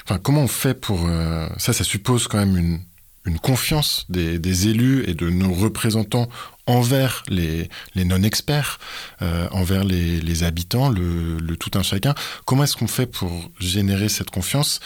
[0.06, 1.10] enfin, comment on fait pour
[1.58, 2.80] ça Ça suppose quand même une,
[3.26, 6.28] une confiance des, élus et de nos représentants
[6.66, 8.80] envers les, non-experts,
[9.22, 12.16] euh, envers les, habitants, le, tout un chacun.
[12.46, 14.80] Comment est-ce qu'on fait pour générer cette confiance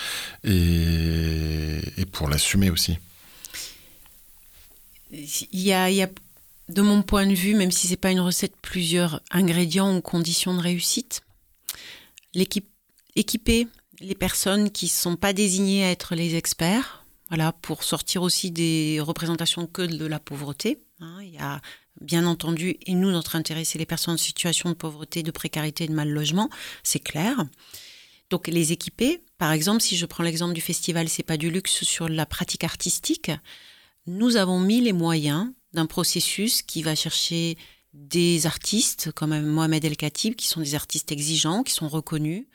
[0.43, 1.81] et,
[2.11, 2.97] pour l'assumer aussi?
[5.11, 6.09] Il y, a,
[6.67, 10.53] de mon point de vue, même si c'est pas une recette, plusieurs ingrédients ou conditions
[10.53, 11.21] de réussite.
[12.33, 12.67] L'équipe,
[13.15, 13.67] équiper
[14.01, 17.04] les personnes qui ne sont pas désignées à être les experts,
[17.61, 20.79] pour sortir aussi des représentations que de la pauvreté.
[20.99, 21.61] Hein, il y a
[22.01, 25.85] bien entendu, et nous, notre intérêt, c'est les personnes en situation de pauvreté, de précarité
[25.85, 26.49] et de mal logement,
[26.83, 27.45] c'est clair.
[28.29, 31.83] Donc les équiper, par exemple, si je prends l'exemple du festival C'est pas du luxe
[31.83, 33.31] sur la pratique artistique,
[34.07, 37.57] nous avons mis les moyens d'un processus qui va chercher
[37.93, 42.45] des artistes comme Mohamed El Khatib, qui sont des artistes exigeants, qui sont reconnus,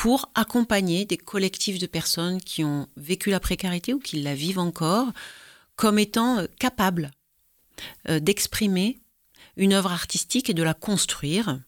[0.00, 4.58] pour accompagner des collectifs de personnes qui ont vécu la précarité ou qui la vivent
[4.58, 5.12] encore,
[5.76, 7.10] comme étant capables
[8.08, 8.98] euh, d'exprimer
[9.58, 11.60] une œuvre artistique et de la construire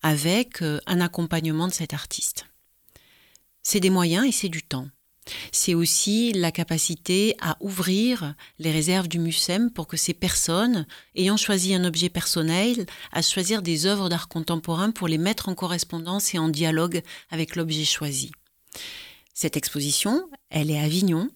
[0.00, 2.46] avec euh, un accompagnement de cet artiste.
[3.64, 4.86] C'est des moyens et c'est du temps.
[5.52, 11.36] C'est aussi la capacité à ouvrir les réserves du MUSEM pour que ces personnes, ayant
[11.36, 16.34] choisi un objet personnel, à choisir des œuvres d'art contemporain pour les mettre en correspondance
[16.34, 18.32] et en dialogue avec l'objet choisi.
[19.34, 21.30] Cette exposition, elle est à Avignon,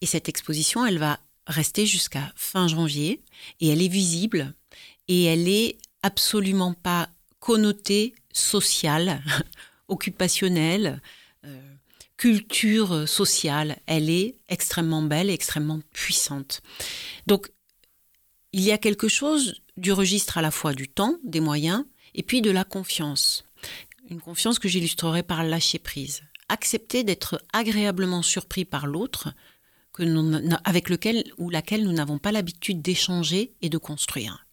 [0.00, 3.22] et cette exposition, elle va rester jusqu'à fin janvier,
[3.60, 4.54] et elle est visible,
[5.08, 7.08] et elle est absolument pas
[7.40, 9.22] connotée sociale,
[9.88, 11.00] occupationnelle,
[12.16, 16.62] culture sociale, elle est extrêmement belle, extrêmement puissante.
[17.26, 17.50] Donc,
[18.52, 22.22] il y a quelque chose du registre à la fois du temps, des moyens, et
[22.22, 23.44] puis de la confiance.
[24.08, 26.22] Une confiance que j'illustrerai par lâcher prise.
[26.48, 29.34] Accepter d'être agréablement surpris par l'autre,
[30.64, 34.46] avec lequel ou laquelle nous n'avons pas l'habitude d'échanger et de construire.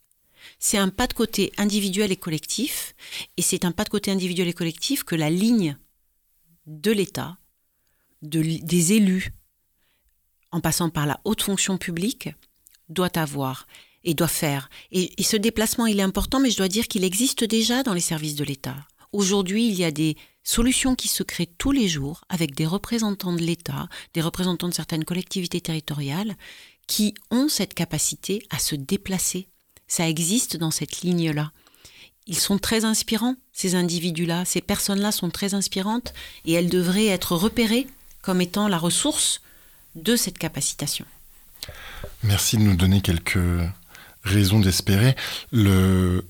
[0.58, 2.94] C'est un pas de côté individuel et collectif,
[3.36, 5.76] et c'est un pas de côté individuel et collectif que la ligne
[6.66, 7.38] de l'État,
[8.24, 9.32] de, des élus,
[10.50, 12.30] en passant par la haute fonction publique,
[12.88, 13.66] doit avoir
[14.02, 14.68] et doit faire.
[14.92, 17.94] Et, et, ce déplacement, il est important, mais je dois dire qu'il existe déjà dans
[17.94, 18.76] les services de l'État.
[19.12, 23.32] Aujourd'hui, il y a des solutions qui se créent tous les jours avec des représentants
[23.32, 26.36] de l'État, des représentants de certaines collectivités territoriales,
[26.86, 29.48] qui ont cette capacité à se déplacer.
[29.86, 31.52] Ça existe dans cette ligne-là.
[32.26, 36.14] Ils sont très inspirants, ces individus-là, ces personnes-là sont très inspirantes
[36.44, 37.86] et elles devraient être repérées
[38.24, 39.42] comme étant la ressource
[39.96, 41.04] de cette capacitation.
[42.22, 43.38] Merci de nous donner quelques
[44.24, 45.14] raisons d'espérer.
[45.52, 46.22] Mais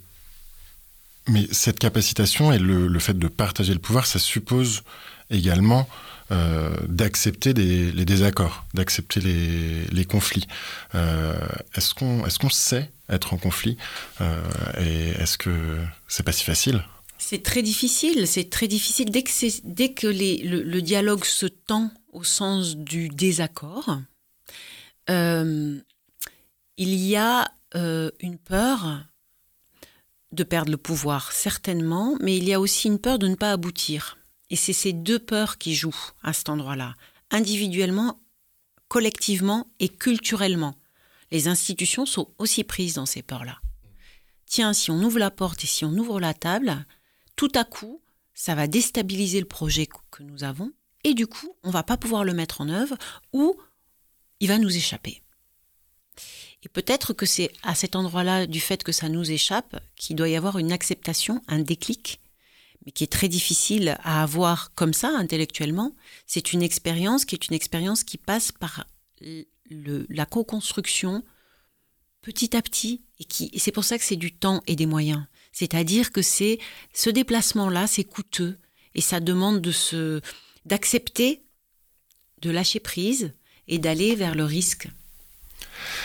[1.52, 4.82] cette capacitation et le, fait de partager le pouvoir, ça suppose
[5.30, 5.88] également
[6.32, 10.48] euh, d'accepter les désaccords, d'accepter les, les, conflits.
[10.94, 11.38] Euh,
[11.76, 13.78] est-ce qu'on est, qu sait être en conflit
[14.20, 14.42] euh,
[14.80, 15.78] Et est-ce que
[16.08, 16.82] c'est pas si facile?
[17.26, 19.10] C'est très difficile, c'est très difficile.
[19.10, 19.30] Dès que,
[19.64, 23.98] dès que le, dialogue se tend au sens du désaccord,
[25.08, 25.80] euh,
[26.76, 29.06] il y a euh, une peur
[30.32, 33.52] de perdre le pouvoir, certainement, mais il y a aussi une peur de ne pas
[33.52, 34.18] aboutir.
[34.50, 36.94] Et c'est ces deux peurs qui jouent à cet endroit-là,
[37.30, 38.20] individuellement,
[38.88, 40.74] collectivement et culturellement.
[41.30, 43.60] Les institutions sont aussi prises dans ces peurs-là.
[44.44, 46.84] Tiens, si on ouvre la porte et si on ouvre la table,
[47.36, 48.02] tout à coup,
[48.34, 50.72] ça va déstabiliser le projet que nous avons
[51.04, 52.96] et du coup, on va pas pouvoir le mettre en œuvre
[53.32, 53.56] ou
[54.40, 55.22] il va nous échapper.
[56.62, 60.30] Et peut-être que c'est à cet endroit-là, du fait que ça nous échappe, qu'il doit
[60.30, 62.20] y avoir une acceptation, un déclic,
[62.84, 65.94] mais qui est très difficile à avoir comme ça intellectuellement.
[66.26, 68.86] C'est une expérience qui est une expérience qui passe par
[69.70, 71.22] la co-construction
[72.22, 75.26] petit à petit, et, et c'est pour ça que c'est du temps et des moyens.
[75.54, 76.58] C'est-à-dire que c'est
[76.92, 78.58] ce déplacement-là, c'est coûteux
[78.94, 80.20] et ça demande de se
[80.66, 81.40] d'accepter
[82.42, 83.32] de lâcher prise
[83.68, 84.88] et d'aller vers le risque.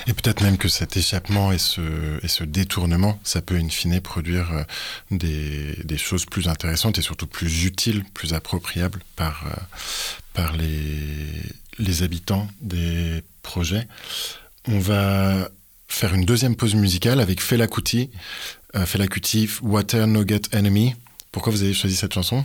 [0.08, 4.64] Et peut-être même que cet échappement et ce, détournement, ça peut in fine produire euh,
[5.12, 9.46] des, choses plus intéressantes et surtout plus utiles, plus appropriables par,
[10.38, 10.46] euh,
[11.78, 13.88] les habitants des projets.
[14.68, 15.50] On va
[15.88, 18.10] faire une deuxième pause musicale avec Fela Kuti,
[18.76, 19.06] euh, Fela
[19.62, 20.96] Water Nugget Enemy.
[21.32, 22.44] Pourquoi vous avez choisi cette chanson?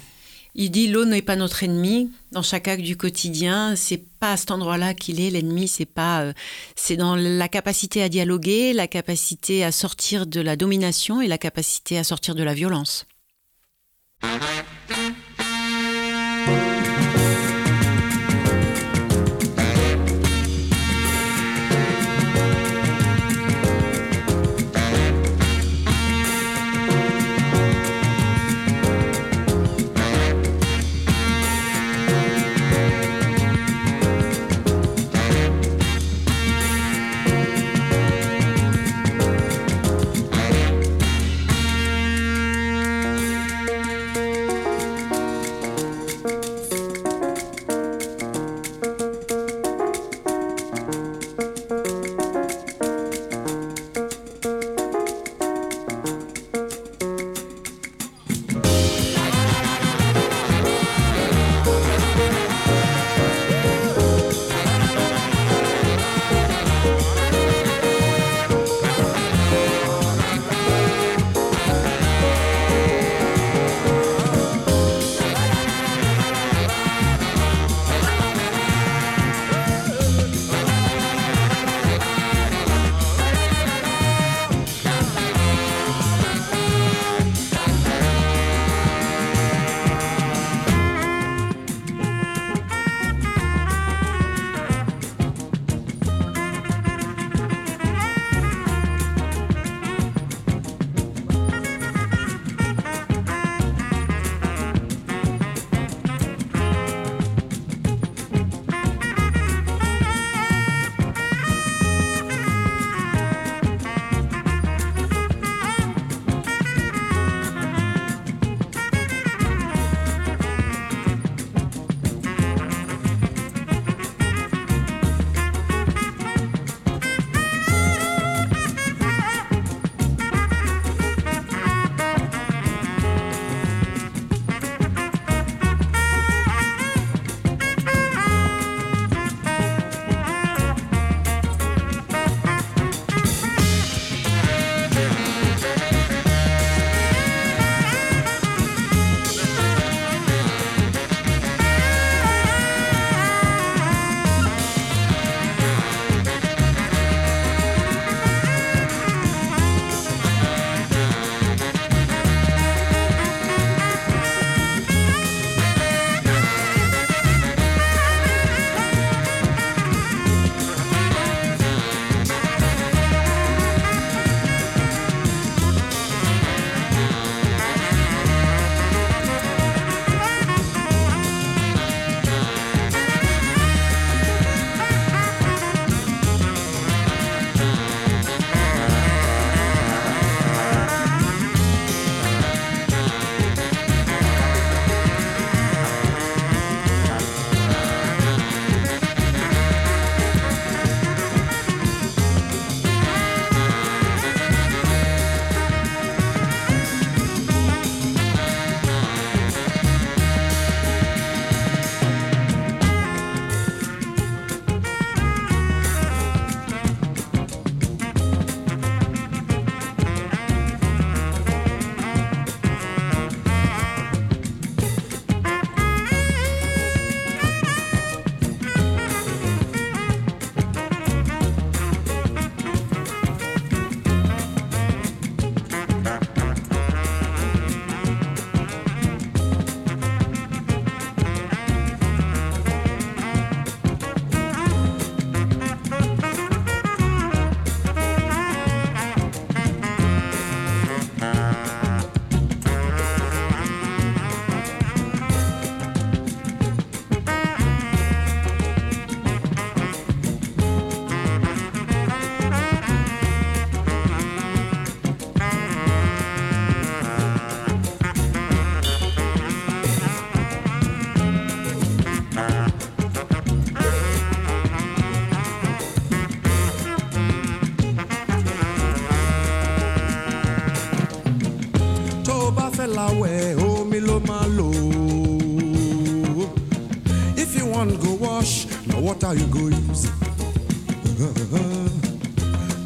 [0.56, 2.10] Il dit l'eau n'est pas notre ennemi.
[2.30, 5.66] Dans chaque acte du quotidien, c'est pas à cet endroit-là qu'il est l'ennemi.
[5.66, 6.32] C'est pas, euh,
[6.76, 11.38] c'est dans la capacité à dialoguer, la capacité à sortir de la domination et la
[11.38, 13.06] capacité à sortir de la violence.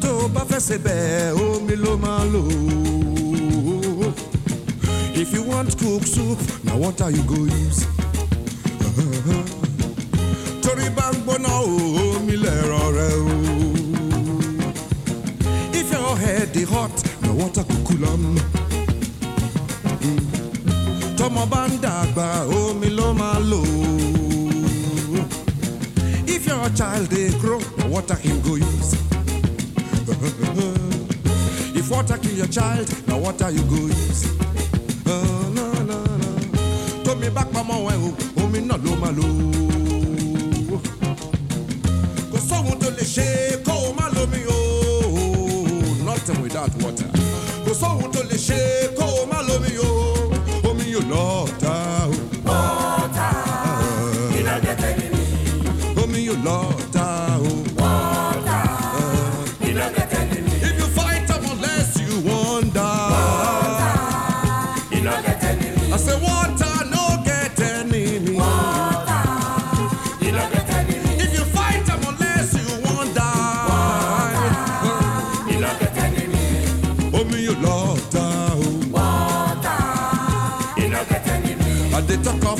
[0.01, 0.11] Tó
[0.49, 0.77] fẹ́ ṣe.
[5.21, 7.35] If you want cook soup, na water you go
[7.65, 7.85] use.
[10.63, 11.17] Torí bá ń
[11.61, 11.75] o,
[12.15, 12.35] omi
[12.97, 13.35] rẹ o.
[15.79, 18.23] If your head dey hot, na water go cool am.
[21.17, 22.27] Tọmọ bá dàgbà,
[23.19, 23.98] máa lò.
[26.49, 28.93] Your child dey grow, na water him go use.
[31.77, 34.25] If water kill your child, na water you go use.
[35.05, 36.27] Ah, na, na, na.
[37.03, 38.07] Tómi bá pamọ́ ẹ̀ o,
[38.43, 39.25] omi náà ló máa lò.
[42.31, 43.27] Kò sóhun tó lè ṣe
[43.65, 44.51] kó o má lómi o.
[46.05, 47.09] Nothing without water.
[47.65, 48.59] Kò sóhun tó lè ṣe
[82.09, 82.58] they talk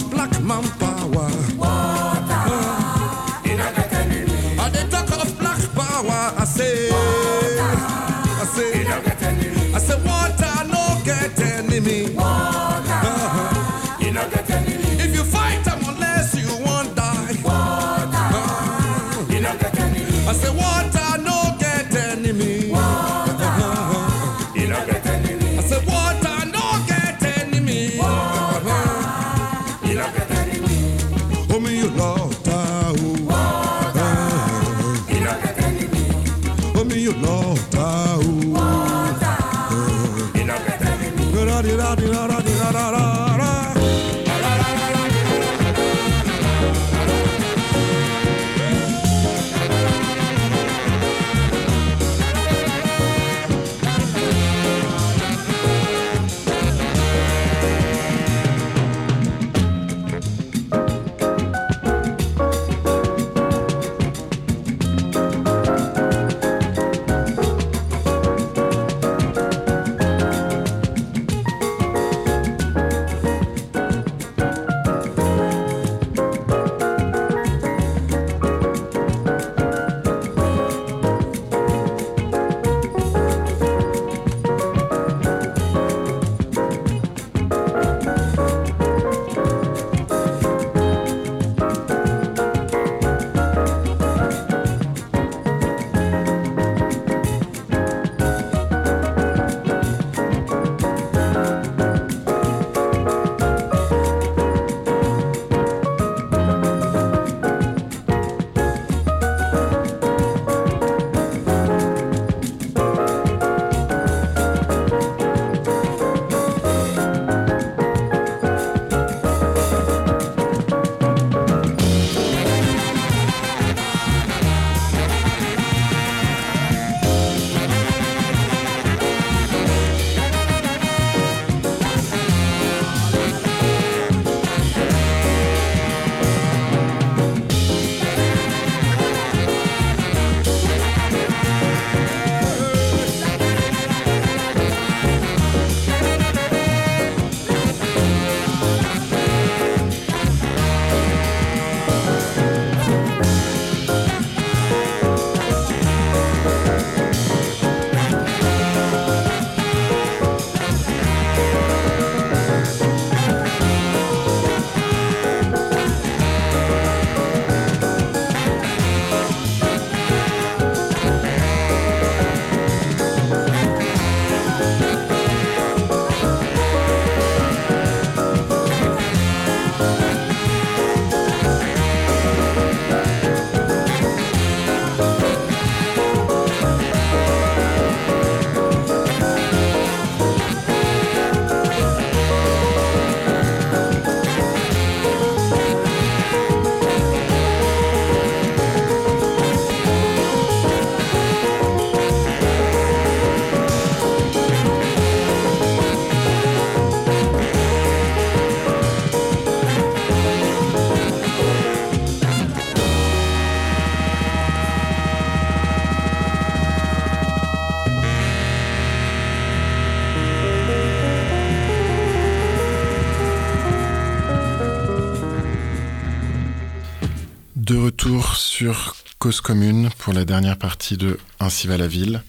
[228.59, 232.21] sur Cause Commune pour la dernière partie de Ainsi va la ville.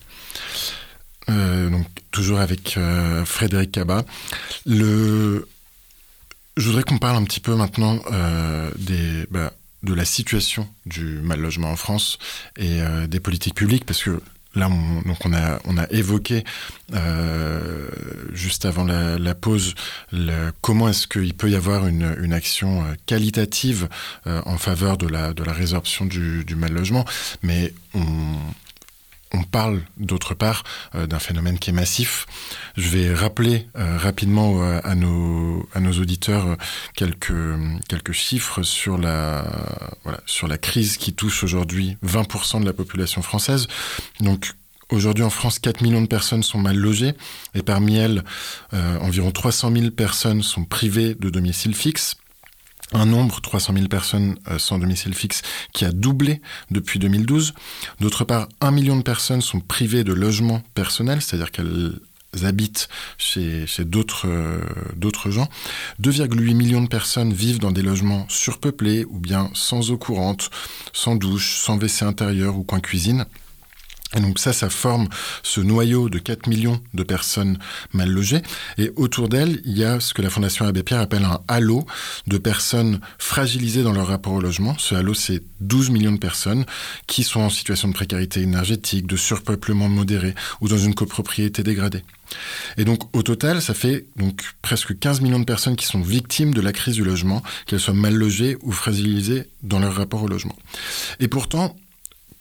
[1.29, 4.05] Euh, donc, toujours avec euh, Frédéric Cabat.
[4.65, 5.43] Je
[6.57, 9.53] voudrais qu'on parle un petit peu maintenant euh, des, bah,
[9.83, 12.21] de la situation du mal logement en France
[12.57, 12.79] et
[13.09, 14.23] des politiques publiques, parce que
[14.55, 14.69] là,
[15.25, 16.45] on, a, on a évoqué
[16.95, 17.89] euh,
[18.33, 19.75] juste avant la, pause
[20.61, 23.89] comment est-ce qu'il peut y avoir une, une action euh, qualitative
[24.27, 27.05] euh, en faveur de la, de la résorption du, du mal logement,
[27.43, 28.37] mais on,
[29.33, 30.65] on parle d'autre part
[30.95, 32.27] euh, d'un phénomène qui est massif.
[32.77, 36.57] Je vais rappeler euh, rapidement euh, à, nos, auditeurs
[36.95, 39.45] quelques, chiffres sur la,
[40.27, 43.69] sur la crise qui touche aujourd'hui 20% de la population française.
[44.21, 44.53] Donc
[44.91, 47.15] Aujourd'hui en France, 4 millions de personnes sont mal logées
[47.55, 48.25] et parmi elles,
[48.73, 52.17] environ 300 000 personnes sont privées de domicile fixe.
[52.93, 57.55] Un nombre, 300 000 personnes euh, sans domicile fixe, qui a doublé depuis 2012.
[58.01, 62.01] D'autre part, un million de personnes sont privées de logement personnel, c'est-à-dire qu'elles
[62.43, 64.61] habitent chez, euh,
[64.97, 65.49] d'autres gens.
[66.03, 70.51] 2,8 millions de personnes vivent dans des logements surpeuplés ou bien sans eau courante,
[70.93, 73.27] sans douche, sans WC intérieur ou coin cuisine.
[74.17, 75.09] Et donc ça, ça forme
[75.43, 77.59] ce noyau de 4 millions de personnes
[77.93, 78.43] mal logées.
[78.77, 81.87] Et autour d'elles, il y a ce que la Fondation Abbé Pierre appelle un halo
[82.27, 84.77] de personnes fragilisées dans leur rapport au logement.
[84.79, 86.65] Ce halo, c'est 12 millions de personnes
[87.07, 92.03] qui sont en situation de précarité énergétique, de surpeuplement modéré ou dans une copropriété dégradée.
[92.77, 96.55] Et donc, au total, ça fait donc presque 15 millions de personnes qui sont victimes
[96.55, 100.29] de la crise du logement, qu'elles soient mal logées ou fragilisées dans leur rapport au
[100.29, 100.57] logement.
[101.19, 101.77] Et pourtant,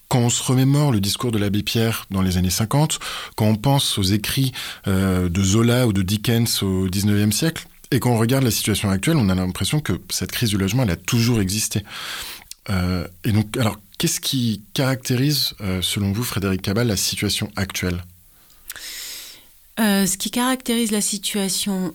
[0.09, 2.99] quand on se remémore le discours de l'abbé Pierre dans les années 50,
[3.35, 4.51] quand on pense aux écrits
[4.87, 8.89] euh, de Zola ou de Dickens au 19e siècle, et quand on regarde la situation
[8.89, 11.83] actuelle, on a l'impression que cette crise du logement, elle a toujours existé.
[12.71, 18.03] Euh, et donc, alors, qu'est-ce qui caractérise, euh, selon vous, Frédéric Cabal, la situation actuelle?
[19.77, 21.93] Ce qui caractérise la situation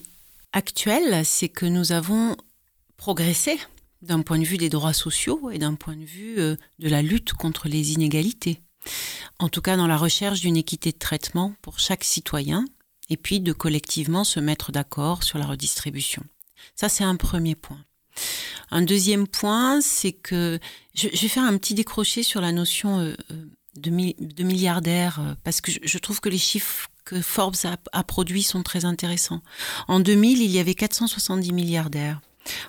[0.54, 2.34] actuelle, c'est que nous avons
[2.96, 3.58] progressé
[4.04, 7.02] d'un point de vue des droits sociaux et d'un point de vue euh, de la
[7.02, 8.60] lutte contre les inégalités.
[9.38, 12.64] En tout cas, dans la recherche d'une équité de traitement pour chaque citoyen,
[13.10, 16.22] et puis de collectivement se mettre d'accord sur la redistribution.
[16.74, 17.84] Ça, c'est un premier point.
[18.70, 20.58] Un deuxième point, c'est que
[20.94, 23.44] je, vais faire un petit décroché sur la notion euh, euh,
[23.76, 27.56] de, mi- de milliardaire, euh, parce que je, trouve que les chiffres que Forbes
[27.92, 29.42] a produits sont très intéressants.
[29.88, 32.20] En 2000, il y avait 470 milliardaires.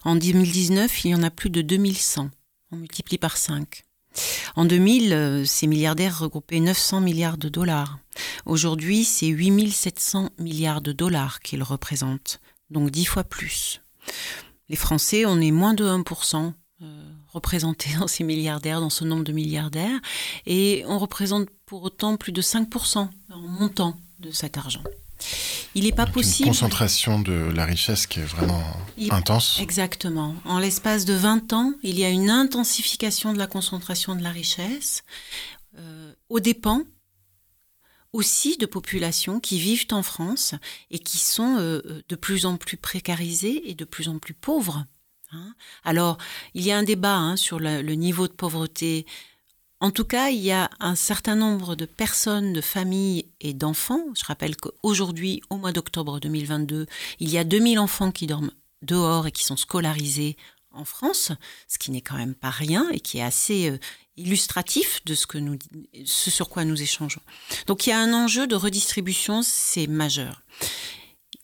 [0.04, 2.30] En 2019, il y en a plus de 2100.
[2.72, 3.84] On multiplie par 5.
[4.56, 8.00] En 2000, euh, ces milliardaires regroupaient 900 milliards de dollars.
[8.46, 13.82] Aujourd'hui, c'est 8700 milliards de dollars qu'ils représentent, donc 10 fois plus.
[14.70, 19.24] Les Français, on est moins de 1% euh, représentés dans ces milliardaires, dans ce nombre
[19.24, 20.00] de milliardaires,
[20.46, 24.84] et on représente pour autant plus de 5% en montant de cet argent.
[25.76, 26.48] Il n'est pas Une possible.
[26.50, 28.64] concentration de la richesse qui est vraiment
[28.98, 29.58] Il- intense.
[29.60, 30.36] Exactement.
[30.46, 34.32] En l'espace de 20 ans, il y a une intensification de la concentration de la
[34.32, 35.04] richesse,
[35.78, 36.84] euh, aux dépens
[38.14, 40.56] aussi de populations qui vivent en France
[40.90, 44.34] et qui sont euh, euh, de plus en plus précarisées et de plus en plus
[44.34, 44.86] pauvres.
[45.34, 45.54] hein.
[45.84, 46.18] Alors,
[46.54, 49.06] il y a un débat hein, sur le niveau de pauvreté.
[49.86, 54.04] En tout cas, il y a un certain nombre de personnes, de familles et d'enfants.
[54.18, 56.88] Je rappelle qu'aujourd'hui, au mois d'octobre 2022,
[57.20, 58.50] il y a 2000 enfants qui dorment
[58.82, 60.38] dehors et qui sont scolarisés
[60.72, 61.34] en France,
[61.68, 63.78] ce qui n'est quand même pas rien et qui est assez euh,
[64.18, 67.22] illustratif de ce, sur quoi nous échangeons.
[67.68, 70.42] Donc il y a un enjeu de redistribution, c'est majeur.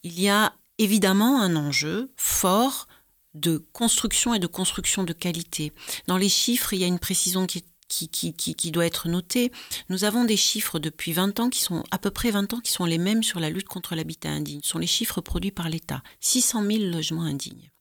[0.01, 2.87] Il y a évidemment un enjeu fort
[3.35, 5.73] de construction et de construction de qualité.
[6.07, 9.51] Dans les chiffres, il y a une précision qui, qui, doit être notée.
[9.89, 12.71] Nous avons des chiffres depuis 20 ans qui sont à peu près 20 ans qui
[12.71, 14.61] sont les mêmes sur la lutte contre l'habitat indigne.
[14.63, 16.01] Ce sont les chiffres produits par l'État.
[16.21, 17.71] 600 000 logements indignes.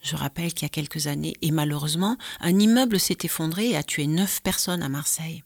[0.00, 3.82] Je rappelle qu'il y a quelques années, et malheureusement, un immeuble s'est effondré et a
[3.82, 5.42] tué neuf personnes à Marseille.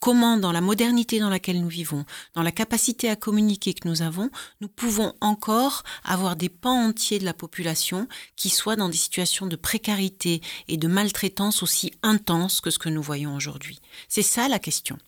[0.00, 2.04] Comment, dans la modernité dans laquelle nous vivons,
[2.34, 7.18] dans la capacité à communiquer que nous avons, nous pouvons encore avoir des pans entiers
[7.18, 12.60] de la population qui soient dans des situations de précarité et de maltraitance aussi intenses
[12.60, 13.78] que ce que nous voyons aujourd'hui?
[14.08, 14.98] C'est ça la question.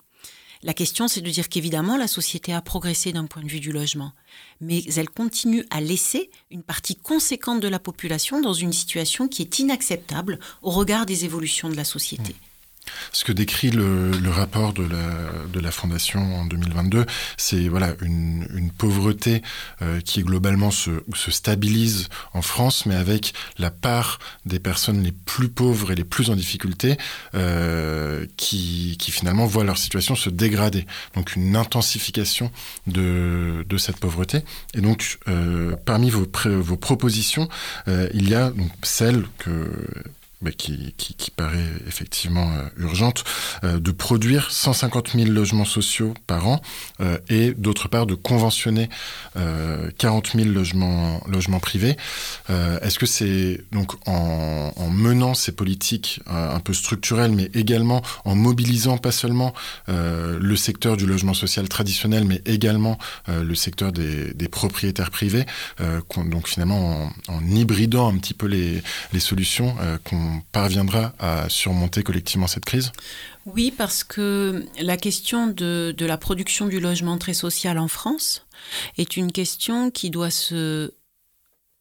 [0.65, 3.71] La question, c'est de dire qu'évidemment, la société a progressé d'un point de vue du
[3.71, 4.13] logement,
[4.61, 9.43] mais elle continue à laisser une partie conséquente de la population dans une situation qui
[9.43, 12.35] est inacceptable au regard des évolutions de la société.
[13.13, 14.87] Ce que décrit le, rapport de
[15.61, 17.05] la, Fondation en 2022,
[17.37, 19.43] c'est voilà une, pauvreté
[19.83, 25.13] euh, qui globalement se, se stabilise en France, mais avec la part des personnes les
[25.13, 26.97] plus pauvres et les plus en difficulté
[27.35, 30.87] euh, qui, finalement voient leur situation se dégrader.
[31.15, 32.53] Donc une intensification
[32.87, 34.41] de, cette pauvreté.
[34.75, 36.27] Et donc euh, parmi vos,
[36.77, 37.49] propositions,
[37.87, 39.71] il y a celle que
[40.57, 40.95] qui,
[41.37, 43.25] paraît effectivement euh, urgente,
[43.65, 46.61] euh, de produire 150 000 logements sociaux par an
[47.01, 48.89] euh, et d'autre part de conventionner
[49.37, 51.97] euh, 40 000 logements, logements privés.
[52.49, 58.35] Est-ce que c'est donc en, en menant ces politiques un peu structurelles, mais également en
[58.35, 59.53] mobilisant pas seulement
[59.87, 65.45] le secteur du logement social traditionnel, mais également le secteur des, propriétaires privés,
[66.09, 68.83] qu'on- donc finalement en, hybridant un petit peu les,
[69.13, 69.99] les solutions euh,
[70.53, 72.93] parviendra à surmonter collectivement cette crise?
[73.47, 78.47] Oui, parce que la question de, de la production du logement très social en France
[78.97, 80.93] est une question qui doit se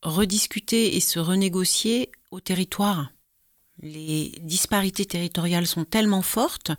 [0.02, 3.12] rediscuter et se renégocier au territoire.
[3.82, 6.72] Les disparités territoriales sont tellement fortes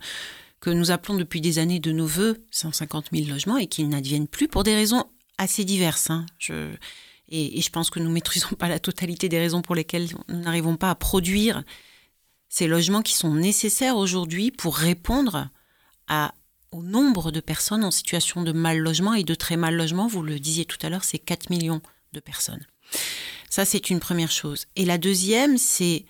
[0.59, 4.27] que nous appelons depuis des années de nos voeux 150 000 logements et qu'ils n'adviennent
[4.27, 5.05] plus pour des raisons
[5.37, 6.09] assez diverses.
[6.09, 6.25] hein.
[6.37, 6.71] Je,
[7.29, 10.39] et, je pense que nous ne maîtrisons pas la totalité des raisons pour lesquelles nous
[10.39, 11.63] n'arrivons pas à produire
[12.49, 15.49] ces logements qui sont nécessaires aujourd'hui pour répondre
[16.71, 20.07] au nombre de personnes en situation de mal logement et de très mal logement.
[20.07, 21.81] Vous le disiez tout à l'heure, c'est 4 millions
[22.13, 22.65] de personnes.
[23.49, 24.65] Ça, c'est une première chose.
[24.75, 26.05] Et la deuxième, c'est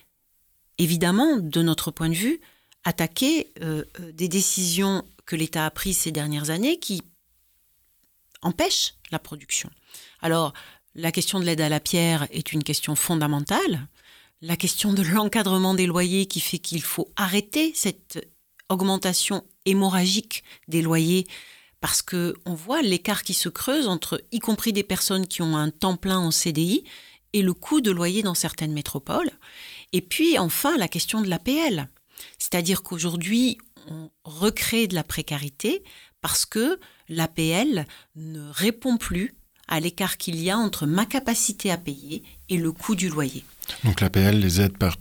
[0.78, 2.40] évidemment, de notre point de vue,
[2.84, 7.02] attaquer euh, euh, des décisions que l'État a prises ces dernières années qui
[8.42, 9.70] empêchent la production.
[10.22, 10.54] Alors,
[10.96, 13.88] la question de l'aide à la pierre est une question fondamentale.
[14.42, 18.28] La question de l'encadrement des loyers qui fait qu'il faut arrêter cette
[18.70, 21.28] augmentation hémorragique des loyers
[21.82, 25.56] parce que on voit l'écart qui se creuse entre y compris des personnes qui ont
[25.56, 26.84] un temps plein en CDI
[27.34, 29.32] et le coût de loyer dans certaines métropoles.
[29.94, 31.88] Et puis enfin la question de l'APL.
[32.38, 35.84] C'est-à-dire qu'aujourd'hui, on recrée de la précarité
[36.22, 37.86] parce que l'APL
[38.16, 39.36] ne répond plus
[39.70, 43.46] à l'écart qu'il y a entre ma capacité à payer et le coût du loyer.
[43.84, 44.98] Donc l'APL, les aides par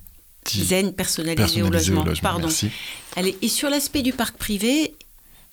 [0.47, 2.03] Zen personnalisé, au personnalisées logement.
[2.03, 2.23] au logement.
[2.23, 2.47] Pardon.
[2.47, 2.71] Merci.
[3.17, 4.95] Allez, et sur l'aspect du parc privé,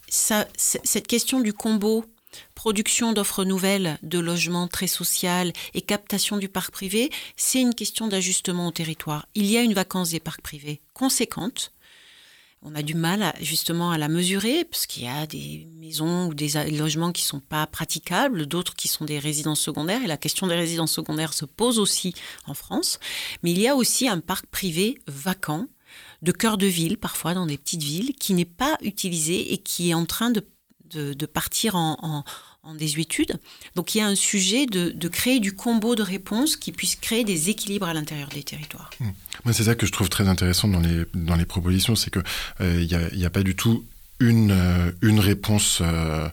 [0.08, 2.06] ça, cette question du combo
[2.54, 8.08] production d'offres nouvelles de logements très social et captation du parc privé, c'est une question
[8.08, 9.28] d'ajustement au territoire.
[9.36, 11.72] Il y a une vacance des parcs privés conséquente.
[12.68, 16.34] On a du mal justement à la mesurer parce qu'il y a des maisons ou
[16.34, 20.48] des logements qui sont pas praticables, d'autres qui sont des résidences secondaires et la question
[20.48, 22.16] des résidences secondaires se pose aussi
[22.48, 23.00] en France.
[23.44, 25.68] Mais il y a aussi un parc privé vacant
[26.24, 29.92] de cœur de ville, parfois dans des petites villes, qui n'est pas utilisé et qui
[29.92, 30.44] est en train de,
[30.92, 32.24] de, partir en,
[32.66, 33.40] en désuétude.
[33.76, 36.96] Donc il y a un sujet de, de créer du combo de réponses qui puisse
[36.96, 38.90] créer des équilibres à l'intérieur des territoires.
[39.44, 42.20] Moi, c'est ça que je trouve très intéressant dans les, dans les propositions, c'est que
[42.62, 43.86] euh, n'y a, a pas du tout
[44.20, 46.28] une, euh, une réponse euh,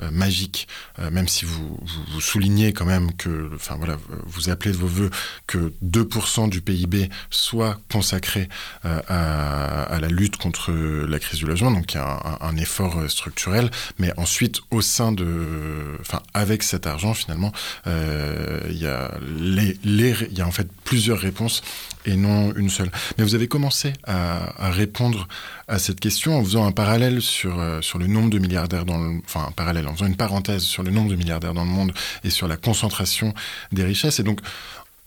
[0.00, 0.68] euh, magique,
[1.10, 1.78] même si vous,
[2.12, 5.10] vous, soulignez quand même que, enfin voilà, vous appelez de vos voeux
[5.46, 8.48] que 2% du PIB soit consacré
[8.84, 14.80] à, la lutte contre la crise du logement, donc un, effort structurel, mais ensuite au
[14.80, 17.52] sein de, enfin avec cet argent finalement,
[17.86, 21.62] il y a les, il y a en fait plusieurs réponses
[22.04, 22.90] et non une seule.
[23.18, 25.28] Mais vous avez commencé à répondre
[25.68, 28.98] à cette question en faisant un parallèle sur, euh, sur le nombre de milliardaires dans
[28.98, 31.70] le, enfin un parallèle, en faisant une parenthèse sur le nombre de milliardaires dans le
[31.70, 31.92] monde
[32.24, 33.34] et sur la concentration
[33.72, 34.20] des richesses.
[34.20, 34.40] Et donc,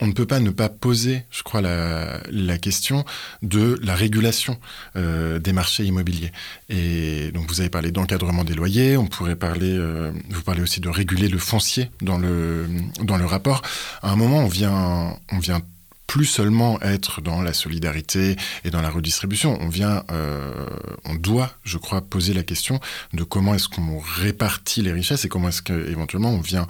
[0.02, 3.06] on ne peut pas ne pas poser, je crois, la, la question
[3.44, 4.60] de la régulation
[4.98, 6.34] euh, des marchés immobiliers.
[6.70, 10.82] Et donc, vous avez parlé d'encadrement des loyers, on pourrait parler, euh, vous parlez aussi
[10.82, 12.68] de réguler le foncier dans le,
[13.04, 13.62] dans le rapport.
[14.02, 15.62] À un moment, on vient, on vient
[16.08, 19.58] plus seulement être dans la solidarité et dans la redistribution.
[19.62, 20.68] On vient, euh,
[21.04, 22.80] on doit, je crois, poser la question
[23.14, 26.68] de comment est-ce qu'on répartit les richesses et comment est-ce qu'éventuellement on vient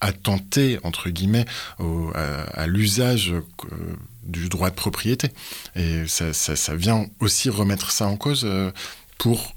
[0.00, 1.44] attenter, entre guillemets,
[2.14, 5.30] à, l'usage euh, du droit de propriété.
[5.74, 8.70] Et ça, ça, vient aussi remettre ça en cause euh,
[9.18, 9.54] pour...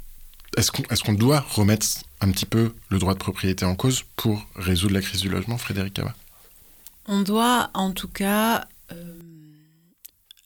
[0.57, 1.85] Est-ce qu'on est qu'on doit remettre
[2.19, 5.57] un petit peu le droit de propriété en cause pour résoudre la crise du logement,
[5.57, 6.13] Frédéric Cava?
[7.07, 8.65] On doit en tout cas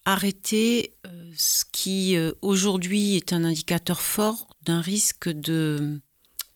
[0.06, 6.00] arrêter euh, ce qui euh, aujourd'hui est un indicateur fort d'un risque de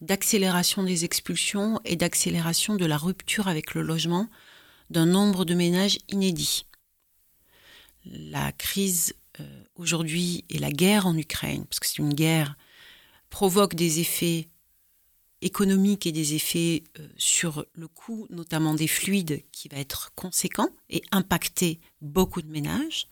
[0.02, 4.30] d'accélération des expulsions et d'accélération de la rupture avec le logement
[4.90, 6.66] d'un nombre de ménages inédit.
[8.06, 12.56] La crise euh, aujourd'hui et la guerre en Ukraine, parce que c'est une guerre,
[13.30, 14.48] provoque des effets
[15.42, 16.84] économiques et des effets
[17.18, 23.08] sur le coût notamment des fluides qui va être conséquent et impacter beaucoup de ménages.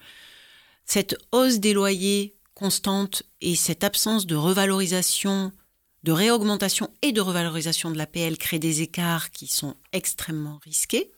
[0.88, 5.52] Cette hausse des loyers constante et cette absence de revalorisation,
[6.04, 11.12] de réaugmentation et de revalorisation de l'APL crée des écarts qui sont extrêmement risqués.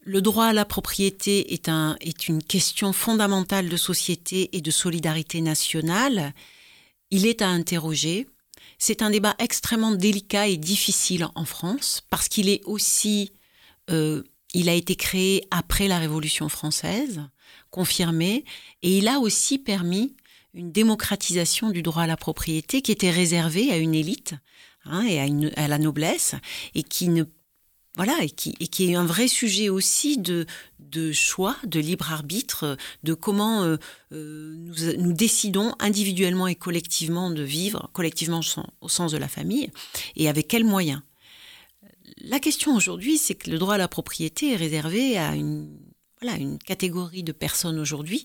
[0.00, 6.34] Le droit à la propriété est une question fondamentale de société et de solidarité nationale.
[7.10, 8.26] Il est à interroger.
[8.78, 13.32] C'est un débat extrêmement délicat et difficile en France parce qu'il est aussi,
[13.90, 17.22] euh, il a été créé après la Révolution française,
[17.70, 18.44] confirmé,
[18.82, 20.14] et il a aussi permis
[20.54, 24.34] une démocratisation du droit à la propriété qui était réservée à une élite
[24.84, 26.34] hein, et à, la noblesse
[26.74, 27.24] et qui ne
[27.96, 30.46] voilà, et qui, est un vrai sujet aussi de,
[31.12, 33.76] choix, de libre arbitre, de comment euh,
[34.12, 34.54] euh,
[34.98, 38.40] nous, décidons individuellement et collectivement de vivre, collectivement
[38.80, 39.72] au sens de la famille,
[40.14, 41.02] et avec quels moyens.
[42.18, 45.68] La question aujourd'hui, c'est que le droit à la propriété est réservé à une,
[46.20, 48.24] voilà, une catégorie de personnes aujourd'hui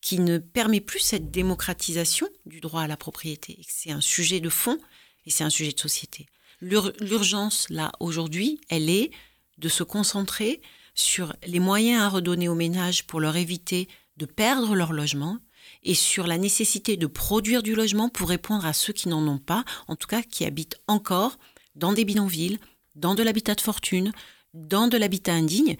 [0.00, 3.60] qui ne permet plus cette démocratisation du droit à la propriété.
[3.68, 4.78] C'est un sujet de fond
[5.26, 6.26] et c'est un sujet de société.
[6.60, 9.10] L'ur- L'urgence, là, aujourd'hui, elle est
[9.58, 10.60] de se concentrer
[10.94, 15.38] sur les moyens à redonner aux ménages pour leur éviter de perdre leur logement
[15.84, 19.38] et sur la nécessité de produire du logement pour répondre à ceux qui n'en ont
[19.38, 21.38] pas, en tout cas qui habitent encore
[21.76, 22.58] dans des bidonvilles,
[22.94, 24.12] dans de l'habitat de fortune,
[24.52, 25.76] dans de l'habitat indigne,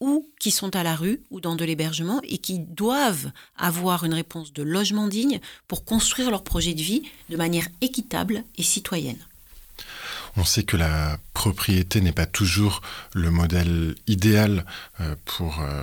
[0.00, 4.14] ou qui sont à la rue ou dans de l'hébergement et qui doivent avoir une
[4.14, 9.18] réponse de logement digne pour construire leur projet de vie de manière équitable et citoyenne.
[10.36, 12.80] On sait que la propriété n'est pas toujours
[13.12, 14.64] le modèle idéal
[15.00, 15.82] euh, pour, euh,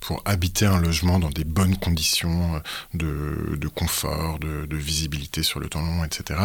[0.00, 5.60] pour habiter un logement dans des bonnes conditions euh, de, confort, de, de visibilité sur
[5.60, 6.40] le temps long, etc.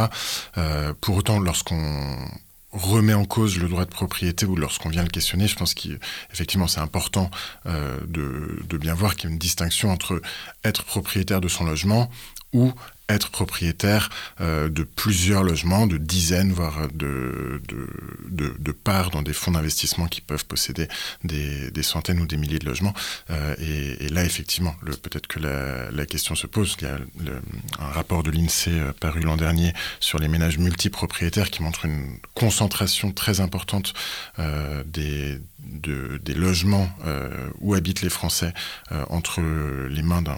[1.02, 2.18] Pour autant, lorsqu'on
[2.74, 6.68] remet en cause le droit de propriété ou lorsqu'on vient le questionner, je pense qu'effectivement
[6.68, 7.30] c'est important
[7.66, 10.22] euh, de, de bien voir qu'il y a une distinction entre
[10.64, 12.10] être propriétaire de son logement
[12.52, 12.74] ou
[13.10, 19.34] être propriétaire euh, de plusieurs logements, de dizaines, voire de, de, de, parts dans des
[19.34, 20.88] fonds d'investissement qui peuvent posséder
[21.24, 22.94] des, des, centaines ou des milliers de logements.
[23.30, 26.76] Euh, et, là, effectivement, peut-être que la, question se pose.
[26.82, 26.98] Il y a
[27.80, 32.18] un rapport de l'INSEE euh, paru l'an dernier sur les ménages multipropriétaires qui montre une
[32.36, 33.94] concentration très importante
[34.86, 38.54] des, de, des logements euh, où habitent les Français
[38.92, 39.42] euh, entre
[39.90, 40.38] les mains d'un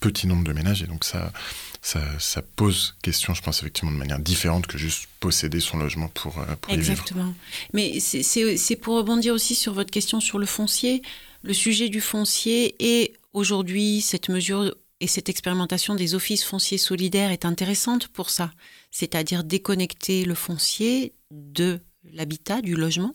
[0.00, 0.82] petit nombre de ménages.
[0.82, 1.32] Et donc ça,
[1.80, 6.08] ça, ça, pose question, je pense, effectivement, de manière différente que juste posséder son logement
[6.08, 7.34] pour, euh, pour Exactement.
[7.74, 8.00] y vivre.
[8.00, 11.02] Mais c'est pour rebondir aussi sur votre question sur le foncier.
[11.42, 17.32] Le sujet du foncier et aujourd'hui, cette mesure et cette expérimentation des offices fonciers solidaires
[17.32, 18.52] est intéressante pour ça.
[18.92, 21.80] C'est-à-dire déconnecter le foncier de
[22.12, 23.12] l'habitat, du logement.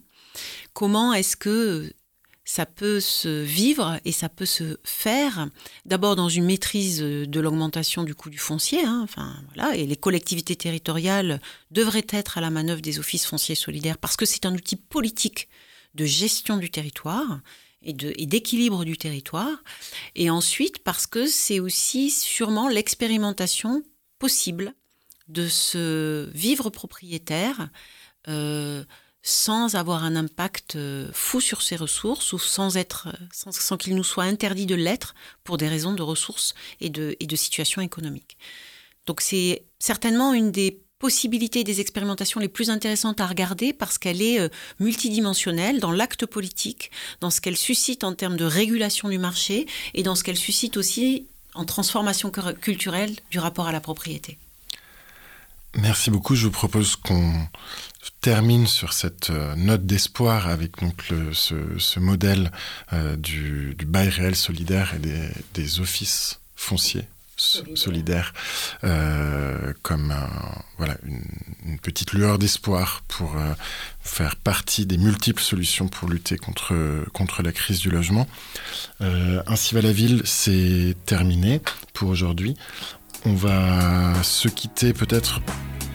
[0.78, 1.91] Comment est-ce que
[2.45, 5.49] ça peut se vivre et ça peut se faire
[5.86, 8.86] d'abord dans une maîtrise de l'augmentation du coût du foncier.
[8.86, 9.07] Hein,
[9.73, 14.28] et les collectivités territoriales devraient être à la manœuvre des offices fonciers solidaires parce que
[14.28, 15.49] c'est un outil politique
[15.95, 17.39] de gestion du territoire
[17.82, 19.63] et d'équilibre du territoire.
[20.13, 23.82] Et ensuite parce que c'est aussi sûrement l'expérimentation
[24.19, 24.75] possible
[25.28, 27.71] de se vivre propriétaire.
[28.28, 28.84] Euh,
[29.28, 30.78] sans avoir un impact
[31.11, 35.15] fou sur ses ressources ou sans, être, sans, sans qu'il nous soit interdit de l'être
[35.43, 38.38] pour des raisons de ressources et de, et de situation économique.
[39.05, 44.21] Donc c'est certainement une des possibilités des expérimentations les plus intéressantes à regarder parce qu'elle
[44.21, 44.49] est
[44.80, 50.03] multidimensionnelle dans l'acte politique, dans ce qu'elle suscite en termes de régulation du marché et
[50.03, 54.38] dans ce qu'elle suscite aussi en transformation culturelle du rapport à la propriété.
[55.78, 56.36] Merci beaucoup.
[56.36, 57.47] Je vous propose qu'on
[58.21, 62.51] termine sur cette euh, note d'espoir avec donc le, ce, ce, modèle
[62.93, 67.07] euh, du, du, bail réel solidaire et des, des offices fonciers
[67.38, 68.34] solidaires solidaire,
[68.84, 70.30] euh, comme un,
[70.78, 71.23] voilà, une,
[71.65, 73.53] une, petite lueur d'espoir pour euh,
[74.01, 76.75] faire partie des multiples solutions pour lutter contre,
[77.13, 78.28] contre la crise du logement.
[79.01, 81.61] Euh, ainsi va la ville, c'est terminé
[81.93, 82.57] pour aujourd'hui.
[83.26, 85.41] On va se quitter peut-être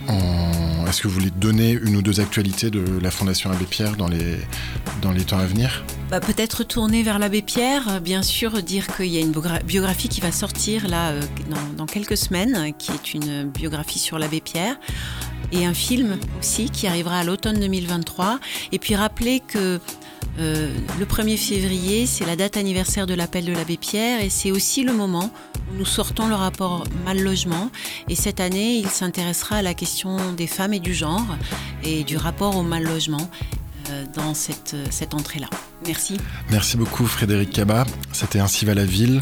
[0.08, 0.86] en...
[0.86, 4.08] Est-ce que vous voulez donner une ou deux actualités de la Fondation Abbé Pierre dans
[4.08, 5.84] les, temps à venir?
[6.10, 9.32] Bah, Peut-être tourner vers l'Abbé Pierre, bien sûr dire qu'il y a une
[9.64, 11.14] biographie qui va sortir là
[11.48, 14.76] dans, dans quelques semaines, qui est une biographie sur l'Abbé Pierre,
[15.52, 18.38] et un film aussi qui arrivera à l'automne 2023.
[18.72, 19.80] Et puis rappeler que
[20.38, 24.50] Euh, le 1er février, c'est la date anniversaire de l'appel de l'abbé Pierre et c'est
[24.50, 25.30] aussi le moment
[25.70, 27.70] où nous sortons le rapport mal-logement.
[28.08, 31.36] Et cette année, il s'intéressera à la question des femmes et du genre
[31.84, 33.30] et du rapport au mal-logement
[33.90, 35.48] euh, dans cette, cette entrée-là.
[35.86, 36.16] Merci.
[36.50, 37.86] Merci beaucoup Frédéric Cabat.
[38.12, 39.20] C'était Ainsi va la ville.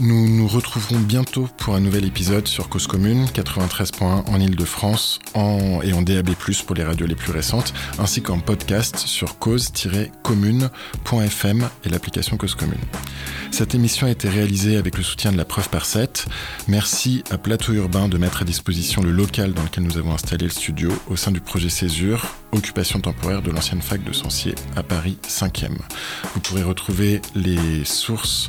[0.00, 5.92] Nous nous retrouverons bientôt pour un nouvel épisode sur Cause Commune 93.1 en Ile-de-France et
[5.92, 6.30] en DAB+,
[6.66, 12.78] pour les radios les plus récentes, ainsi qu'en podcast sur cause-commune.fm et l'application Cause Commune.
[13.50, 16.28] Cette émission a été réalisée avec le soutien de la Preuve par 7.
[16.68, 20.44] Merci à Plateau Urbain de mettre à disposition le local dans lequel nous avons installé
[20.44, 24.84] le studio au sein du projet Césure, occupation temporaire de l'ancienne fac de Sancier à
[24.84, 25.76] Paris 5e.
[26.34, 28.48] Vous pourrez retrouver les sources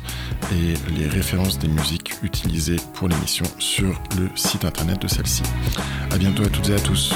[0.52, 1.08] et les
[1.48, 5.42] des musiques utilisées pour l'émission sur le site internet de celle-ci.
[6.10, 7.14] A bientôt à toutes et à tous.